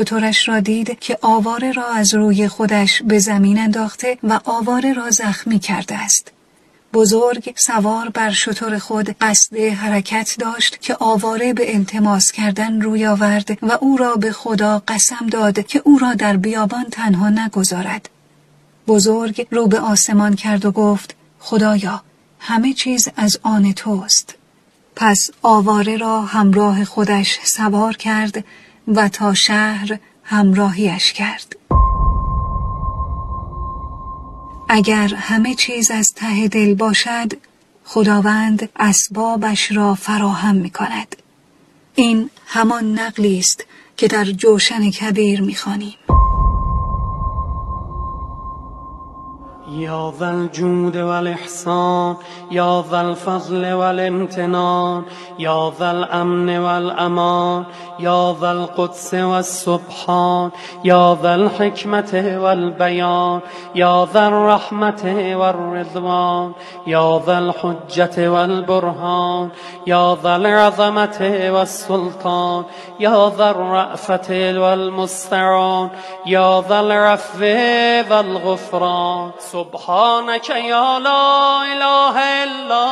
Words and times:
شطورش 0.00 0.48
را 0.48 0.60
دید 0.60 0.98
که 0.98 1.18
آواره 1.22 1.72
را 1.72 1.88
از 1.88 2.14
روی 2.14 2.48
خودش 2.48 3.02
به 3.02 3.18
زمین 3.18 3.58
انداخته 3.58 4.18
و 4.22 4.40
آواره 4.44 4.92
را 4.92 5.10
زخمی 5.10 5.58
کرده 5.58 5.94
است. 5.94 6.32
بزرگ 6.92 7.54
سوار 7.56 8.08
بر 8.08 8.30
شطور 8.30 8.78
خود 8.78 9.16
قصد 9.20 9.56
حرکت 9.56 10.34
داشت 10.38 10.80
که 10.80 10.96
آواره 11.00 11.52
به 11.52 11.76
التماس 11.76 12.32
کردن 12.32 12.80
روی 12.80 13.06
آورد 13.06 13.64
و 13.64 13.78
او 13.80 13.96
را 13.96 14.14
به 14.14 14.32
خدا 14.32 14.82
قسم 14.88 15.26
داد 15.26 15.66
که 15.66 15.82
او 15.84 15.98
را 15.98 16.14
در 16.14 16.36
بیابان 16.36 16.84
تنها 16.90 17.30
نگذارد. 17.30 18.08
بزرگ 18.86 19.46
رو 19.50 19.66
به 19.66 19.80
آسمان 19.80 20.36
کرد 20.36 20.64
و 20.64 20.72
گفت 20.72 21.14
خدایا 21.40 22.02
همه 22.38 22.72
چیز 22.72 23.08
از 23.16 23.38
آن 23.42 23.72
توست. 23.72 24.34
پس 24.96 25.30
آواره 25.42 25.96
را 25.96 26.20
همراه 26.20 26.84
خودش 26.84 27.38
سوار 27.44 27.96
کرد 27.96 28.44
و 28.96 29.08
تا 29.08 29.34
شهر 29.34 29.98
همراهیش 30.24 31.12
کرد. 31.12 31.56
اگر 34.68 35.14
همه 35.14 35.54
چیز 35.54 35.90
از 35.90 36.12
ته 36.16 36.48
دل 36.48 36.74
باشد 36.74 37.32
خداوند 37.84 38.68
اسبابش 38.76 39.72
را 39.72 39.94
فراهم 39.94 40.54
می 40.54 40.70
کند. 40.70 41.16
این 41.94 42.30
همان 42.46 42.98
نقلی 42.98 43.38
است 43.38 43.64
که 43.96 44.08
در 44.08 44.24
جوشن 44.24 44.90
کبیر 44.90 45.40
می 45.42 45.54
خانیم. 45.54 45.94
يا 49.70 50.12
ذا 50.18 50.30
الجود 50.30 50.96
والإحسان 50.96 52.16
يا 52.50 52.82
ذا 52.90 53.00
الفضل 53.00 53.72
والامتنان 53.72 55.02
يا 55.38 55.72
ذا 55.78 55.90
الأمن 55.90 56.58
والأمان 56.58 57.64
يا 58.00 58.34
ذا 58.40 58.52
القدس 58.52 59.14
والسبحان 59.14 60.50
يا 60.84 61.16
ذا 61.22 61.34
الحكمة 61.34 62.38
والبيان 62.42 63.40
يا 63.74 64.06
ذا 64.14 64.28
الرحمة 64.28 65.32
والرضوان 65.34 66.52
يا 66.86 67.20
ذا 67.26 67.38
الحجة 67.38 68.30
والبرهان 68.30 69.48
يا 69.86 70.16
ذا 70.22 70.36
العظمة 70.36 71.48
والسلطان 71.50 72.64
يا 73.00 73.30
ذا 73.38 73.50
الرأفة 73.50 74.60
والمستعان 74.60 75.88
يا 76.26 76.60
ذا 76.60 76.80
العفو 76.80 77.44
والغفران 78.10 79.30
سبحانك 79.60 80.50
يا 80.50 80.98
لا 80.98 81.62
إله 81.72 82.16
إلا 82.44 82.84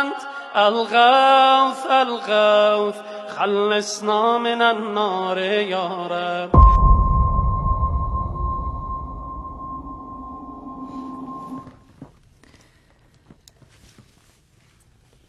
أنت 0.00 0.20
الغوث 0.56 1.82
الغوث 2.06 2.96
خلصنا 3.36 4.38
من 4.38 4.62
النار 4.62 5.38
يا 5.74 5.88
رب. 6.14 6.50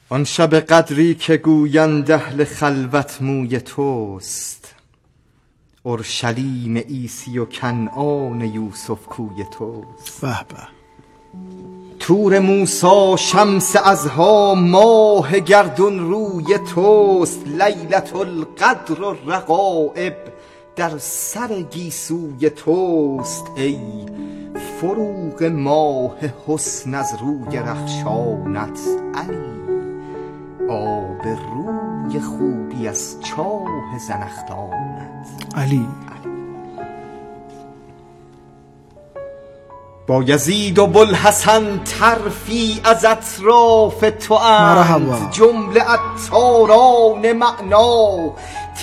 آن 0.10 0.24
شب 0.24 0.56
قدری 0.56 1.16
که 1.16 1.38
گویند 1.38 2.12
اهل 2.12 2.44
خلوت 2.44 3.18
موی 3.22 3.60
توست 3.60 4.65
اورشلیم 5.88 6.78
عیسی 6.78 7.40
و 7.40 7.46
کنعان 7.46 8.42
یوسف 8.42 9.06
کوی 9.06 9.44
توست. 9.52 10.22
به 10.22 10.28
به. 10.28 10.58
تور 12.00 12.40
موسا 12.40 13.16
شمس 13.16 13.76
ازها 13.76 14.56
ماه 14.56 15.40
گردون 15.40 16.00
روی 16.00 16.58
توست. 16.58 17.48
لیلت 17.48 18.16
القدر 18.16 19.02
و 19.02 19.16
رقائب 19.28 20.16
در 20.76 20.98
سر 20.98 21.62
گیسوی 21.62 22.50
توست. 22.50 23.46
ای 23.56 23.80
فروغ 24.82 25.44
ماه 25.44 26.18
حسن 26.48 26.94
از 26.94 27.14
روی 27.22 27.58
رخشانت. 27.58 28.80
علی 29.16 29.56
آب 30.70 31.28
روی 31.28 32.20
خوبی 32.20 32.88
از 32.88 33.18
چاه 33.22 34.00
زنخدانت 34.08 34.95
علی. 35.56 35.88
با 40.08 40.24
یزید 40.24 40.80
و 40.80 40.88
بلحسن 40.88 41.80
ترفی 42.00 42.82
از 42.84 43.06
اطراف 43.06 44.06
تو. 44.28 44.34
اند. 44.34 45.32
جمله 45.32 45.82
عطاران 45.82 47.32
معنا 47.32 48.34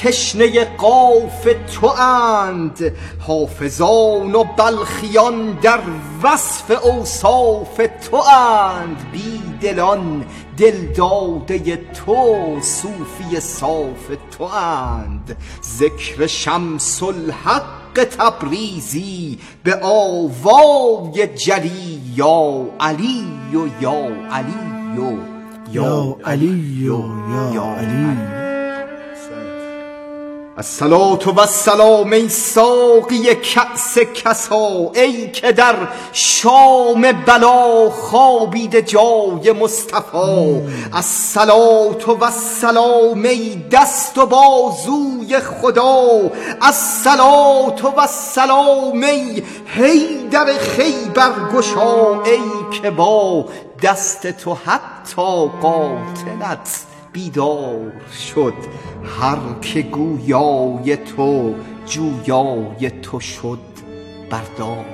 تشنه 0.03 0.65
قاف 0.65 1.49
تو 1.73 1.87
اند. 1.87 2.93
حافظان 3.27 4.35
و 4.35 4.45
بلخیان 4.45 5.59
در 5.63 5.81
وصف 6.23 6.85
اوصاف 6.85 7.81
تو 8.11 8.17
اند. 8.17 9.07
بی 9.13 9.43
دلان 9.61 10.25
دلداده 10.59 11.77
تو 11.77 12.61
صوفی 12.61 13.41
صاف 13.41 14.11
تو 14.39 14.45
اند 14.45 15.37
ذکر 15.79 16.27
شمس 16.27 17.03
الحق 17.03 18.05
تبریزی 18.19 19.39
به 19.65 19.81
آوای 19.83 21.27
جلی. 21.27 22.03
یا 22.17 22.65
علی 22.81 23.27
و 23.55 23.83
یا 23.83 24.07
علی 24.31 24.99
و 24.99 25.17
یا 25.73 26.17
علی. 26.25 26.89
و 26.89 27.55
یا 27.55 27.65
علی. 27.65 28.42
الصلاة 30.59 31.29
و 31.29 31.41
السلام 31.41 32.13
ای 32.13 32.29
ساقی 32.29 33.35
کأس 33.35 33.99
کسا 33.99 34.91
ای 34.95 35.31
که 35.31 35.53
در 35.53 35.75
شام 36.13 37.13
بلا 37.13 37.91
خوابیده 37.91 38.83
جای 38.83 39.53
مصطفی. 39.53 40.61
الصلاة 40.93 42.07
و 42.07 42.25
السلام 42.25 43.23
ای 43.23 43.57
دست 43.71 44.19
و 44.19 44.27
بازوی 44.27 45.41
خدا. 45.41 46.03
الصلاة 46.63 47.95
و 47.97 48.01
السلام 48.01 49.03
ای 49.03 49.43
حیدر 49.67 50.59
خیبر 50.59 51.33
گشا 51.57 52.23
ای 52.23 52.81
که 52.83 52.91
با 52.91 53.45
دست 53.83 54.27
تو 54.27 54.55
حتی 54.55 55.51
قاتلت 55.63 56.92
بیدار 57.13 57.93
شد 58.35 58.55
هر 59.21 59.39
که 59.61 59.83
گویای 59.83 60.97
تو 60.97 61.55
جویای 61.87 62.91
تو 62.91 63.21
شد 63.21 63.59
بردار. 64.31 64.85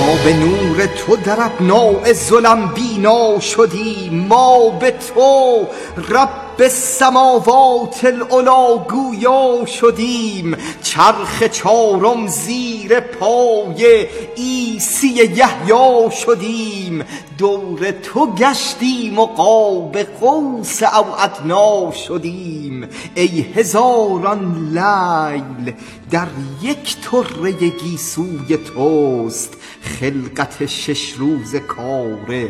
ما 0.00 0.14
به 0.24 0.32
نور 0.36 0.86
تو 0.86 1.16
در 1.16 1.36
ابناء 1.40 2.12
ظلم 2.12 2.66
بینا 2.74 3.40
شدیم 3.40 4.26
ما 4.28 4.70
به 4.70 4.90
تو 4.90 5.66
رب 6.08 6.45
السماوات 6.60 8.04
العلا 8.04 8.76
گویا 8.78 9.66
شدیم 9.66 10.56
چرخ 10.82 11.42
چارم 11.42 12.26
زیر 12.26 13.00
پای 13.00 14.06
عیسی 14.36 15.08
یحیی 15.08 16.10
شدیم. 16.10 17.04
دور 17.38 17.90
تو 17.90 18.34
گشتیم 18.34 19.18
و 19.18 19.26
قاب 19.26 19.98
قوس 19.98 20.82
او 20.82 21.20
ادنا 21.20 21.90
شدیم. 21.90 22.88
ای 23.14 23.40
هزاران 23.40 24.68
لیل 24.72 25.74
در 26.10 26.28
یک 26.62 26.96
طره 27.00 27.52
گیسوی 27.52 28.56
توست. 28.56 29.54
خلقت 29.80 30.66
شش 30.66 31.12
روز 31.12 31.56
کار 31.56 32.48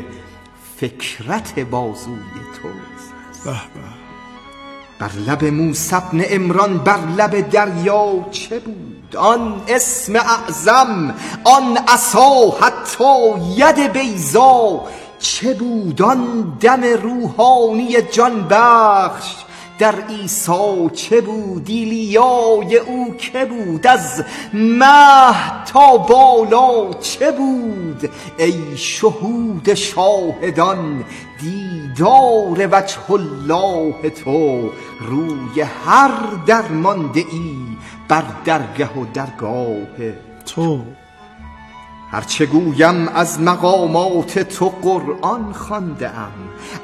فکرت 0.77 1.59
بازوی 1.59 2.17
توست. 2.63 2.86
به 3.47 3.57
بر 4.99 5.11
لب 5.27 5.45
موسی 5.45 5.97
بن 6.13 6.21
عمران 6.21 6.79
بر 6.79 6.99
لب 7.17 7.51
دریا 7.51 8.27
چه 8.31 8.59
بود؟ 8.59 9.17
آن 9.17 9.63
اسم 9.69 10.17
اعظم 10.17 11.15
آن 11.45 11.79
عصا 11.89 12.51
حتی 12.61 13.33
ید 13.57 13.93
بیزا 13.93 14.81
چه 15.19 15.55
بود 15.55 16.03
آن 16.03 16.57
دم 16.61 16.83
روحانی 17.03 18.03
جان 18.03 18.49
بخش 18.51 19.35
در 19.79 19.95
عیسی 20.01 20.91
چه 20.95 21.21
بود؟ 21.21 21.65
ایلیای 21.69 22.77
او 22.77 23.15
که 23.17 23.45
بود؟ 23.45 23.87
از 23.87 24.25
مه 24.53 25.65
تا 25.65 25.97
بالا 25.97 26.93
چه 26.95 27.33
بود؟ 27.33 28.11
ای 28.39 28.77
شهود 28.77 29.75
شاهدان 29.75 31.05
دیدار 31.41 32.69
وجه 32.73 33.11
الله 33.11 34.11
تو 34.11 34.71
روی 35.01 35.61
هر 35.87 36.11
درمانده 36.47 37.21
ای 37.21 37.57
بر 38.09 38.25
درگه 38.45 38.93
و 38.93 39.05
درگاه 39.15 39.77
تو. 40.47 40.81
هرچه 42.11 42.47
گویم 42.47 43.09
از 43.09 43.41
مقامات 43.41 44.39
تو 44.39 44.73
قرآن 44.83 45.53
خانده 45.53 46.09
ام 46.09 46.33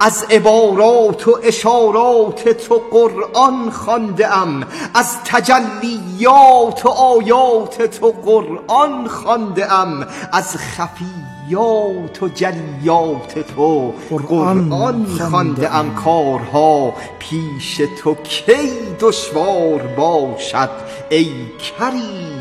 از 0.00 0.26
عبارات 0.30 1.28
و 1.28 1.38
اشارات 1.42 2.48
تو 2.48 2.82
قرآن 2.90 3.70
خانده 3.70 4.38
ام 4.38 4.66
از 4.94 5.16
تجلیات 5.24 6.86
و 6.86 6.88
آیات 6.88 7.82
تو 7.82 8.14
قرآن 8.24 9.08
خانده 9.08 9.72
ام 9.72 10.06
از 10.32 10.56
خفیات 10.56 12.22
و 12.22 12.28
جلیات 12.28 13.38
تو 13.38 13.94
قرآن 14.28 15.06
خانده 15.30 15.74
ام 15.74 15.94
کارها 15.94 16.94
پیش 17.18 17.80
تو 18.02 18.14
کی 18.14 18.70
دشوار 19.00 19.82
باشد؟ 19.96 20.70
ای 21.10 21.28
کریم! 21.58 22.31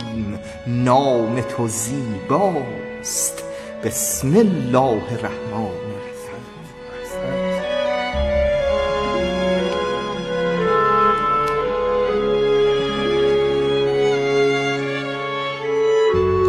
نام 0.68 1.42
تو 1.42 1.68
زیباست. 1.68 3.44
بسم 3.84 4.28
الله 4.28 5.04
الرحمن 5.12 5.92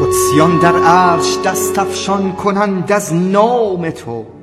قدسیان 0.00 0.59
در 0.59 0.76
عرش 0.76 1.38
دست 1.44 1.79
افشان 1.79 2.32
کنند 2.32 2.93
از 2.93 3.14
نام 3.14 3.91
تو. 3.91 4.42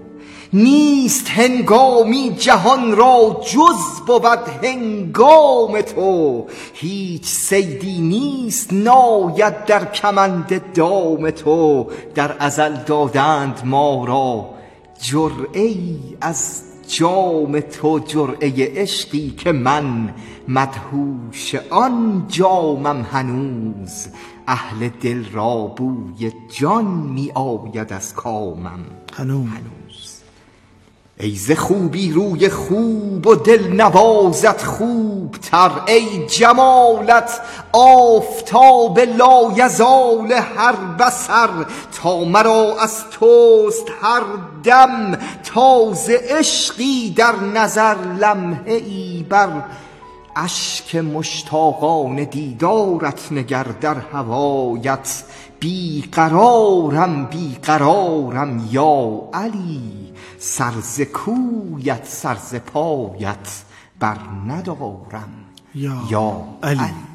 نیست 0.54 1.30
هنگامی 1.30 2.36
جهان 2.38 2.96
را 2.96 3.42
جز 3.54 4.00
بود 4.08 4.64
هنگام 4.64 5.82
تو. 5.82 6.46
هیچ 6.74 7.26
سیدی 7.26 8.02
نیست 8.02 8.74
ناید 8.74 9.66
در 9.66 9.92
کمند 9.92 10.74
دام 10.74 11.30
تو. 11.32 11.88
در 12.16 12.36
ازل 12.40 12.76
دادند 12.76 13.62
ما 13.66 14.06
را 14.06 14.50
جرعه 15.02 15.76
از 16.22 16.62
جام 16.88 17.60
تو 17.60 18.00
جرعه 18.00 18.82
عشقی 18.82 19.30
که 19.30 19.52
من 19.52 20.14
مدهوش 20.48 21.56
آن 21.70 22.26
جامم 22.28 23.06
هنوز. 23.12 24.08
اهل 24.48 24.90
دل 25.02 25.26
را 25.32 25.56
بوی 25.56 26.32
جان 26.60 26.86
می 26.86 27.32
آید 27.32 27.94
از 27.94 28.14
کامم. 28.14 28.86
هنوز. 29.18 29.89
ای 31.22 31.36
ز 31.36 31.52
خوبی 31.52 32.12
روی 32.12 32.50
خوب 32.50 33.28
و 33.28 33.36
دل 33.36 33.68
نوازت 33.68 34.64
خوب 34.64 35.36
تر 35.52 35.72
ای 35.88 36.26
جمالت 36.26 37.42
آفتاب 37.72 39.00
لایزال 39.00 40.32
هر 40.32 40.76
بسر 40.76 41.50
تا 42.02 42.24
مرا 42.24 42.76
از 42.82 43.10
توست 43.10 43.86
هر 44.02 44.22
دم 44.64 45.18
تازه 45.54 46.22
عشقی 46.30 47.14
در 47.18 47.36
نظر 47.36 47.96
لمحه 48.20 48.74
ای 48.74 49.26
بر 49.30 49.50
اشک 50.44 50.96
مشتاقان 50.96 52.24
دیدارت 52.24 53.32
نگر 53.32 53.64
در 53.64 54.00
هوایت. 54.00 55.24
بی 55.60 56.02
قرارم 56.12 57.26
بی 57.26 57.58
قرارم 57.64 58.68
یا 58.72 59.22
علی. 59.34 60.14
سر 60.40 60.74
ز 60.82 61.02
کویت 61.02 62.06
سر 62.06 62.36
ز 62.36 62.56
پایت 62.56 63.62
بر 64.00 64.18
ندارم. 64.48 65.34
یا, 65.76 65.94
یا 66.10 66.44
علی. 66.64 66.80
علی. 66.80 67.09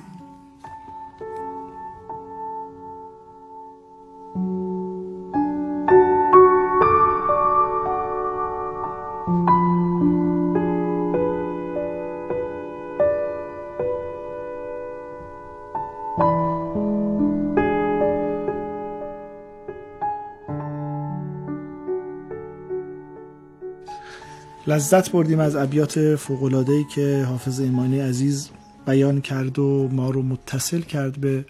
لذت 24.75 25.11
بردیم 25.11 25.41
از 25.41 25.57
ابیات 25.57 26.17
فوق‌العاده‌ای 26.17 26.85
که 26.95 27.25
حافظ 27.29 27.61
ایمانی 27.61 28.01
عزیز 28.01 28.49
بیان 28.87 29.21
کرد 29.21 29.59
و 29.59 29.89
ما 29.93 30.11
رو 30.11 30.23
متصل 30.23 30.81
کرد 30.81 31.21
به 31.21 31.45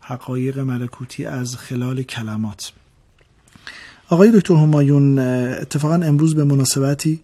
حقایق 0.00 0.58
ملکوتی 0.58 1.24
از 1.24 1.56
خلال 1.56 2.02
کلمات. 2.02 2.72
آقای 4.08 4.30
دکتر 4.30 4.54
همایون 4.54 5.18
اتفاقا 5.18 5.94
امروز 5.94 6.34
به 6.34 6.44
مناسبتی 6.44 7.20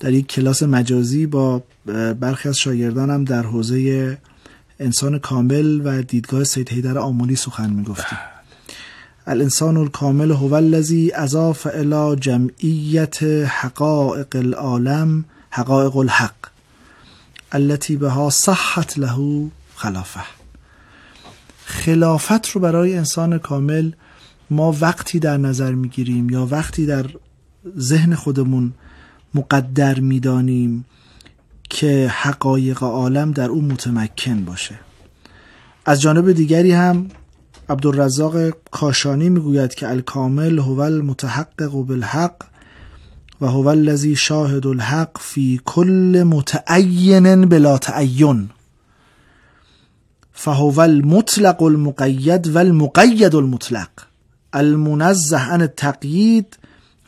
در 0.00 0.12
یک 0.12 0.26
کلاس 0.26 0.62
مجازی 0.62 1.26
با 1.26 1.62
برخی 2.20 2.48
از 2.48 2.56
شاگردانم 2.56 3.24
در 3.24 3.42
حوزه 3.42 4.18
انسان 4.80 5.18
کامل 5.18 5.80
و 5.84 6.02
دیدگاه 6.02 6.44
سید 6.44 6.68
حیدر 6.68 6.98
آمولی 6.98 7.36
سخن 7.36 7.70
می‌گفتیم. 7.70 8.18
الانسان 9.26 9.76
الکامل 9.76 10.30
هو 10.30 10.54
الذی 10.54 11.12
اضاف 11.14 11.66
الى 11.66 12.16
جمعیت 12.20 13.22
حقائق 13.46 14.36
العالم 14.36 15.24
حقائق 15.50 15.96
الحق 15.96 16.34
التي 17.52 17.96
بها 17.96 18.30
صحت 18.30 18.98
له 18.98 19.48
خلافه. 19.74 20.20
خلافت 21.64 22.48
رو 22.48 22.60
برای 22.60 22.96
انسان 22.96 23.38
کامل 23.38 23.92
ما 24.50 24.76
وقتی 24.80 25.18
در 25.18 25.36
نظر 25.36 25.72
می‌گیریم 25.72 26.30
یا 26.30 26.46
وقتی 26.50 26.86
در 26.86 27.06
ذهن 27.78 28.14
خودمون 28.14 28.72
مقدر 29.34 30.00
می‌دانیم 30.00 30.84
که 31.70 32.12
حقایق 32.14 32.82
عالم 32.82 33.32
در 33.32 33.48
او 33.48 33.62
متمکن 33.62 34.44
باشه. 34.44 34.78
از 35.84 36.00
جانب 36.00 36.32
دیگری 36.32 36.72
هم 36.72 37.08
عبدالرزاق 37.72 38.50
کاشانی 38.70 39.28
می‌گوید 39.28 39.74
که 39.74 39.88
الکامل 39.88 40.58
هو 40.58 40.80
المتحقق 40.80 41.70
بالحق 41.70 42.36
و 43.40 43.46
هو 43.46 43.68
الذی 43.68 44.16
شاهد 44.16 44.66
الحق 44.66 45.18
فی 45.20 45.60
کل 45.64 46.22
متعین 46.26 47.48
بلا 47.48 47.78
تعین. 47.78 48.50
فهو 50.32 50.80
المطلق 50.80 51.62
المقید 51.62 52.46
و 52.46 52.58
المقید 52.58 53.34
المطلق. 53.34 53.88
المنزه 54.52 55.38
عن 55.38 55.60
التقیید 55.60 56.56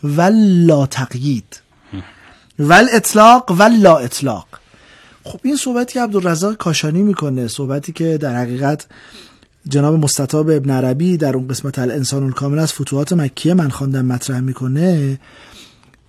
و 0.05 0.31
لا 0.67 0.87
تقیید 0.87 1.61
و 2.59 2.73
الاطلاق 2.73 3.51
و 3.59 3.63
لا 3.63 3.99
اطلاق 3.99 4.47
خب 5.25 5.41
این 5.43 5.57
صحبتی 5.57 5.93
که 5.93 6.03
عبدالرزاق 6.03 6.55
کاشانی 6.57 7.03
می‌کنه 7.03 7.49
صحبتی 7.49 7.93
که 7.93 8.19
در 8.19 8.37
حقیقت 8.37 8.87
جناب 9.69 9.95
مستطاب 9.95 10.51
ابن 10.51 10.71
عربی 10.71 11.17
در 11.17 11.37
اون 11.37 11.49
قسمت 11.49 11.79
الانسان 11.79 12.23
الکامل 12.23 12.59
از 12.59 12.73
فتوحات 12.73 13.13
مکیه 13.13 13.55
من 13.55 13.69
خواندم 13.69 14.05
مطرح 14.05 14.41
می‌کنه 14.41 15.19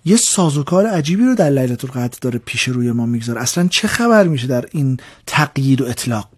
یه 0.04 0.16
سازوکار 0.16 0.86
عجیبی 0.86 1.24
رو 1.24 1.34
در 1.34 1.50
لیلت 1.50 1.84
القدر 1.84 2.18
داره 2.20 2.38
پیش 2.38 2.62
روی 2.62 2.92
ما 2.92 3.06
می‌گذاره. 3.06 3.40
اصلا 3.40 3.68
چه 3.68 3.88
خبر 3.88 4.28
میشه 4.28 4.46
در 4.46 4.64
این 4.70 4.96
تقیید 5.26 5.80
و 5.80 5.84
اطلاق؟ 5.84 6.28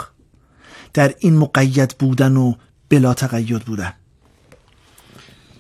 در 0.95 1.15
این 1.19 1.37
مقید 1.37 1.95
بودن 1.99 2.37
و 2.37 2.55
بلا 2.89 3.15
تقید 3.15 3.63
بودن. 3.63 3.93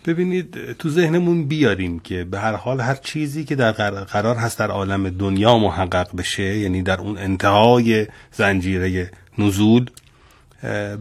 ببینید 0.07 0.73
تو 0.73 0.91
ذهنمون 0.91 1.45
بیاریم 1.45 1.99
که 1.99 2.25
به 2.25 2.39
هر 2.39 2.55
حال 2.55 2.81
هر 2.81 2.95
چیزی 2.95 3.45
که 3.45 3.55
در 3.55 3.73
قرار 4.05 4.37
هست 4.37 4.59
در 4.59 4.71
عالم 4.71 5.11
دنیا 5.11 5.59
محقق 5.59 6.17
بشه 6.17 6.59
یعنی 6.59 6.83
در 6.83 7.01
اون 7.01 7.19
انتهای 7.19 8.07
زنجیره 8.33 9.11
نزول 9.39 9.91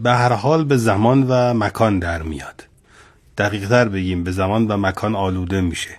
به 0.02 0.10
هر 0.10 0.32
حال 0.32 0.64
به 0.64 0.76
زمان 0.76 1.22
و 1.28 1.54
مکان 1.54 1.98
در 1.98 2.22
میاد. 2.22 2.64
دقیق 3.38 3.68
تر 3.68 3.88
بگیم 3.88 4.24
به 4.24 4.32
زمان 4.32 4.66
و 4.66 4.76
مکان 4.76 5.16
آلوده 5.16 5.60
میشه. 5.60 5.90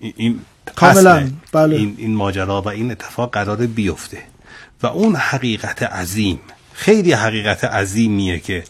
این 0.00 0.40
کاملا 0.76 1.30
بله. 1.52 1.76
این, 1.76 1.94
این 1.98 2.14
ماجرا 2.14 2.62
و 2.62 2.68
این 2.68 2.90
اتفاق 2.90 3.32
قرار 3.32 3.56
بیفته. 3.56 4.18
و 4.82 4.86
اون 4.86 5.16
حقیقت 5.16 5.82
عظیم 5.82 6.40
خیلی 6.72 7.12
حقیقت 7.12 7.64
عظیمیه 7.64 8.38
که 8.38 8.64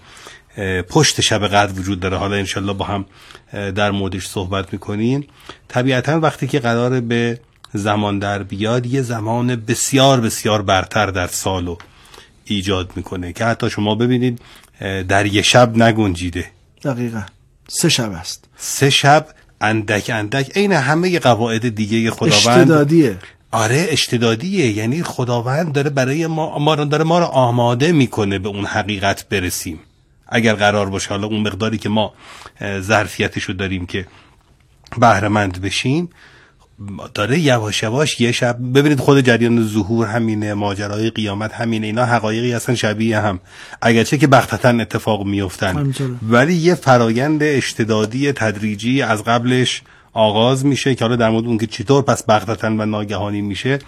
پشت 0.88 1.20
شب 1.20 1.46
قدر 1.46 1.80
وجود 1.80 2.00
داره. 2.00 2.16
حالا 2.16 2.36
انشالله 2.36 2.72
با 2.72 2.84
هم 2.84 3.04
در 3.50 3.90
موردش 3.90 4.26
صحبت 4.26 4.72
می‌کنیم. 4.72 5.26
طبیعتا 5.68 6.20
وقتی 6.20 6.46
که 6.46 6.60
قرار 6.60 7.00
به 7.00 7.40
زمان 7.72 8.18
در 8.18 8.42
بیاد 8.42 8.86
یه 8.86 9.02
زمان 9.02 9.56
بسیار 9.56 10.20
بسیار 10.20 10.62
برتر 10.62 11.06
در 11.06 11.26
سالو 11.26 11.76
ایجاد 12.44 12.90
می‌کنه 12.96 13.32
که 13.32 13.44
حتی 13.44 13.70
شما 13.70 13.94
ببینید 13.94 14.40
در 15.08 15.26
یه 15.26 15.42
شب 15.42 15.76
نگنجیده. 15.76 16.46
دقیقا. 16.84 17.22
سه 17.68 17.88
شب 17.88 18.12
است. 18.12 18.44
سه 18.56 18.90
شب 18.90 19.26
اندک 19.60 20.10
اندک. 20.14 20.56
عین 20.56 20.72
همه 20.72 21.18
قواعد 21.18 21.74
دیگه 21.74 22.10
خداوند. 22.10 22.34
اشتدادیه. 22.34 23.18
آره 23.50 23.86
اشتدادیه. 23.90 24.72
یعنی 24.72 25.02
خداوند 25.02 25.72
داره 25.72 25.90
برای 25.90 26.26
ما 26.26 26.58
ما 26.58 26.74
داره 26.76 27.04
ما 27.04 27.18
رو 27.18 27.24
آماده 27.24 27.92
می‌کنه 27.92 28.38
به 28.38 28.48
اون 28.48 28.64
حقیقت 28.64 29.28
برسیم. 29.28 29.80
اگر 30.28 30.54
قرار 30.54 30.90
باشه 30.90 31.08
حالا 31.08 31.26
اون 31.26 31.40
مقداری 31.40 31.78
که 31.78 31.88
ما 31.88 32.14
ظرفیتش 32.80 33.42
رو 33.42 33.54
داریم 33.54 33.86
که 33.86 34.06
بهرهمند 34.98 35.60
بشیم 35.60 36.10
داره 37.14 37.38
یواش 37.38 37.82
یواش 37.82 38.20
یه 38.20 38.32
شب 38.32 38.58
ببینید 38.74 39.00
خود 39.00 39.20
جریان 39.20 39.66
ظهور 39.66 40.06
همینه 40.06 40.54
ماجرای 40.54 41.10
قیامت 41.10 41.52
همینه 41.52 41.86
اینا 41.86 42.04
حقایقی 42.04 42.52
هستن 42.52 42.74
شبیه 42.74 43.20
هم. 43.20 43.40
اگرچه 43.82 44.18
که 44.18 44.26
بختتا 44.26 44.68
اتفاق 44.68 45.26
میفتن 45.26 45.92
ولی 46.28 46.54
یه 46.54 46.74
فرایند 46.74 47.42
اشتدادی 47.42 48.32
تدریجی 48.32 49.02
از 49.02 49.24
قبلش 49.24 49.82
آغاز 50.12 50.66
میشه 50.66 50.94
که 50.94 51.04
حالا 51.04 51.16
در 51.16 51.30
مورد 51.30 51.46
اون 51.46 51.58
که 51.58 51.66
چطور 51.66 52.02
پس 52.02 52.24
بختتا 52.24 52.66
و 52.66 52.86
ناگهانی 52.86 53.40
میشه 53.40 53.78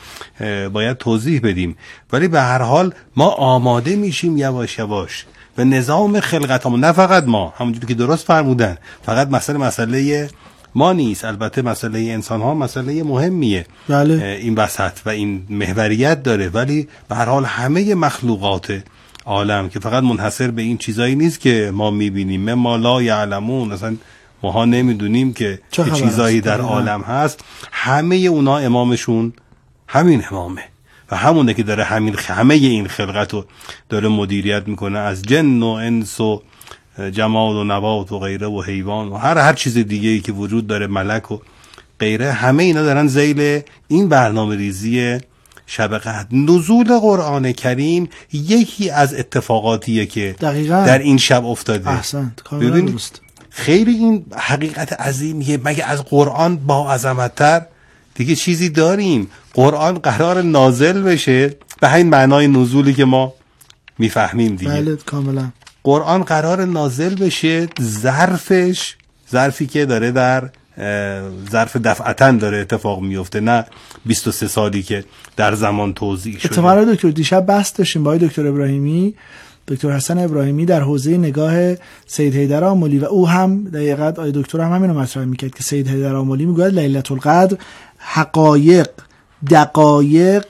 باید 0.73 0.97
توضیح 0.97 1.41
بدیم. 1.45 1.77
ولی 2.13 2.29
به 2.29 2.41
هر 2.41 2.63
حال 2.63 2.95
ما 3.17 3.29
آماده 3.29 3.97
میشیم 3.97 4.37
یواش 4.37 4.79
یواش. 4.79 5.25
به 5.57 5.65
نظام 5.65 6.21
خلقت 6.21 6.67
نه 6.67 6.93
فقط 6.93 7.25
ما 7.25 7.55
همونجوری 7.57 7.87
که 7.87 7.95
درست 7.95 8.27
فرمودن. 8.27 8.77
فقط 9.03 9.29
مسئله 9.29 9.59
مسئله 9.59 10.29
ما 10.77 10.93
نیست. 10.93 11.25
البته 11.25 11.63
مسئله 11.63 11.99
انسان 11.99 12.41
ها 12.41 12.55
مسئله 12.55 13.03
مهمیه. 13.03 13.67
بله. 13.89 14.39
این 14.43 14.55
وسط 14.55 14.93
و 15.07 15.09
این 15.09 15.43
محوریت 15.51 16.23
داره. 16.23 16.49
ولی 16.49 16.89
به 17.09 17.15
هر 17.15 17.25
حال 17.25 17.45
همه 17.45 17.95
مخلوقات 17.95 18.83
عالم 19.25 19.69
که 19.69 19.81
فقط 19.81 20.03
منحصر 20.03 20.51
به 20.51 20.63
این 20.63 20.79
چیزایی 20.79 21.15
نیست 21.15 21.41
که 21.41 21.71
ما 21.75 21.91
می‌بینیم. 21.91 22.55
ما 22.55 22.77
لا 22.77 23.03
یعلمون. 23.03 23.73
اصلا 23.73 23.97
ماها 24.43 24.65
نمی‌دونیم 24.65 25.33
که 25.33 25.59
چه 25.71 25.91
چیزایی 25.91 26.41
در 26.41 26.61
عالم 26.61 27.01
هست. 27.01 27.41
همه 27.73 28.17
اونا 28.17 28.59
امامشون 28.59 29.33
همین 29.89 30.25
امامه. 30.31 30.63
و 31.11 31.17
همونه 31.17 31.55
که 31.55 31.63
داره 31.63 31.85
همین 31.85 32.17
همه 32.19 32.55
این 32.55 32.87
خلقت 32.87 33.35
رو 33.35 33.45
داره 33.89 34.09
مدیریت 34.09 34.69
می‌کنه. 34.69 34.99
از 34.99 35.23
جن 35.23 35.63
و 35.63 35.67
انس 35.67 36.21
و 36.21 36.43
جماد 37.13 37.57
و 37.57 37.65
نبات 37.65 38.13
و 38.13 38.19
غیره 38.19 38.47
و 38.47 38.63
حیوان 38.63 39.09
و 39.09 39.17
هر 39.17 39.39
هر 39.39 39.53
چیز 39.53 39.79
دیگه 39.79 40.09
ای 40.09 40.21
که 40.21 40.33
وجود 40.33 40.67
داره 40.67 40.87
ملک 40.87 41.33
و 41.33 41.39
غیره 42.01 42.33
همه 42.33 42.63
اینا 42.63 42.83
دارن 42.83 43.07
زیل 43.07 43.61
این 43.89 44.09
برنامه 44.09 44.57
ریزی 44.57 45.19
شب 45.67 45.99
قدر 45.99 46.27
نزول 46.33 46.99
قرآن 46.99 47.53
کریم 47.53 48.09
یکی 48.33 48.91
از 48.91 49.15
اتفاقاتیه 49.15 50.07
که 50.07 50.37
دقیقا. 50.41 50.85
در 50.87 50.99
این 50.99 51.19
شب 51.19 51.47
افتاده. 51.47 51.91
احسنت. 51.91 52.33
ببین 52.61 52.99
خیلی 53.51 53.91
این 53.91 54.25
حقیقت 54.37 54.93
عظیمیه 54.93 55.59
مگه 55.65 55.85
از 55.85 56.05
قرآن 56.05 56.57
با 56.57 56.93
عظمتتر؟ 56.93 57.67
دیگه 58.15 58.35
چیزی 58.35 58.69
داریم. 58.69 59.31
قرآن 59.55 59.99
قرار 59.99 60.43
نازل 60.43 61.03
بشه. 61.03 61.57
به 61.81 61.89
همین 61.89 62.09
معنای 62.09 62.49
نزولی 62.49 62.95
که 62.95 63.05
ما 63.05 63.35
می‌فهمیم 63.99 64.57
دیگه. 64.57 64.73
بله 64.73 64.97
کاملا. 64.97 65.49
قرآن 65.87 66.23
قرار 66.23 66.65
نازل 66.65 67.15
بشه 67.15 67.69
ظرفش 67.83 68.97
ظرفی 69.31 69.67
که 69.67 69.87
داره 69.87 70.11
در 70.11 70.51
ظرف 71.51 71.77
دفعتا 71.77 72.33
داره 72.33 72.59
اتفاق 72.59 73.01
میفته 73.01 73.41
نه 73.41 73.67
23 74.07 74.49
سالی 74.49 74.83
که 74.83 75.05
در 75.37 75.55
زمان 75.55 75.95
توضیح 75.95 76.39
شده. 76.39 76.53
اتفاقا 76.53 76.85
دکتر 76.85 77.11
دیشب 77.11 77.41
بحث 77.41 77.73
داشتیم 77.79 78.05
با 78.05 78.17
دکتر 78.17 78.47
ابراهیمی. 78.47 79.15
دکتر 79.69 79.91
حسن 79.91 80.19
ابراهیمی 80.19 80.67
در 80.67 80.81
حوزه 80.81 81.17
نگاه 81.17 81.75
سید 82.07 82.35
حیدر 82.35 82.65
آملی 82.65 82.99
و 82.99 83.05
او 83.05 83.29
هم 83.29 83.65
دقیقا 83.65 84.13
آی 84.17 84.33
دکتر 84.33 84.61
هم 84.61 84.73
همینو 84.73 84.95
مطرح 84.95 85.25
می‌کرد 85.25 85.55
که 85.55 85.63
سید 85.63 85.89
حیدر 85.89 86.15
آملی 86.15 86.47
می‌گوید 86.47 86.79
لیلت 86.79 87.13
القدر 87.13 87.57
حقایق 87.99 88.89
دقایق 89.51 90.45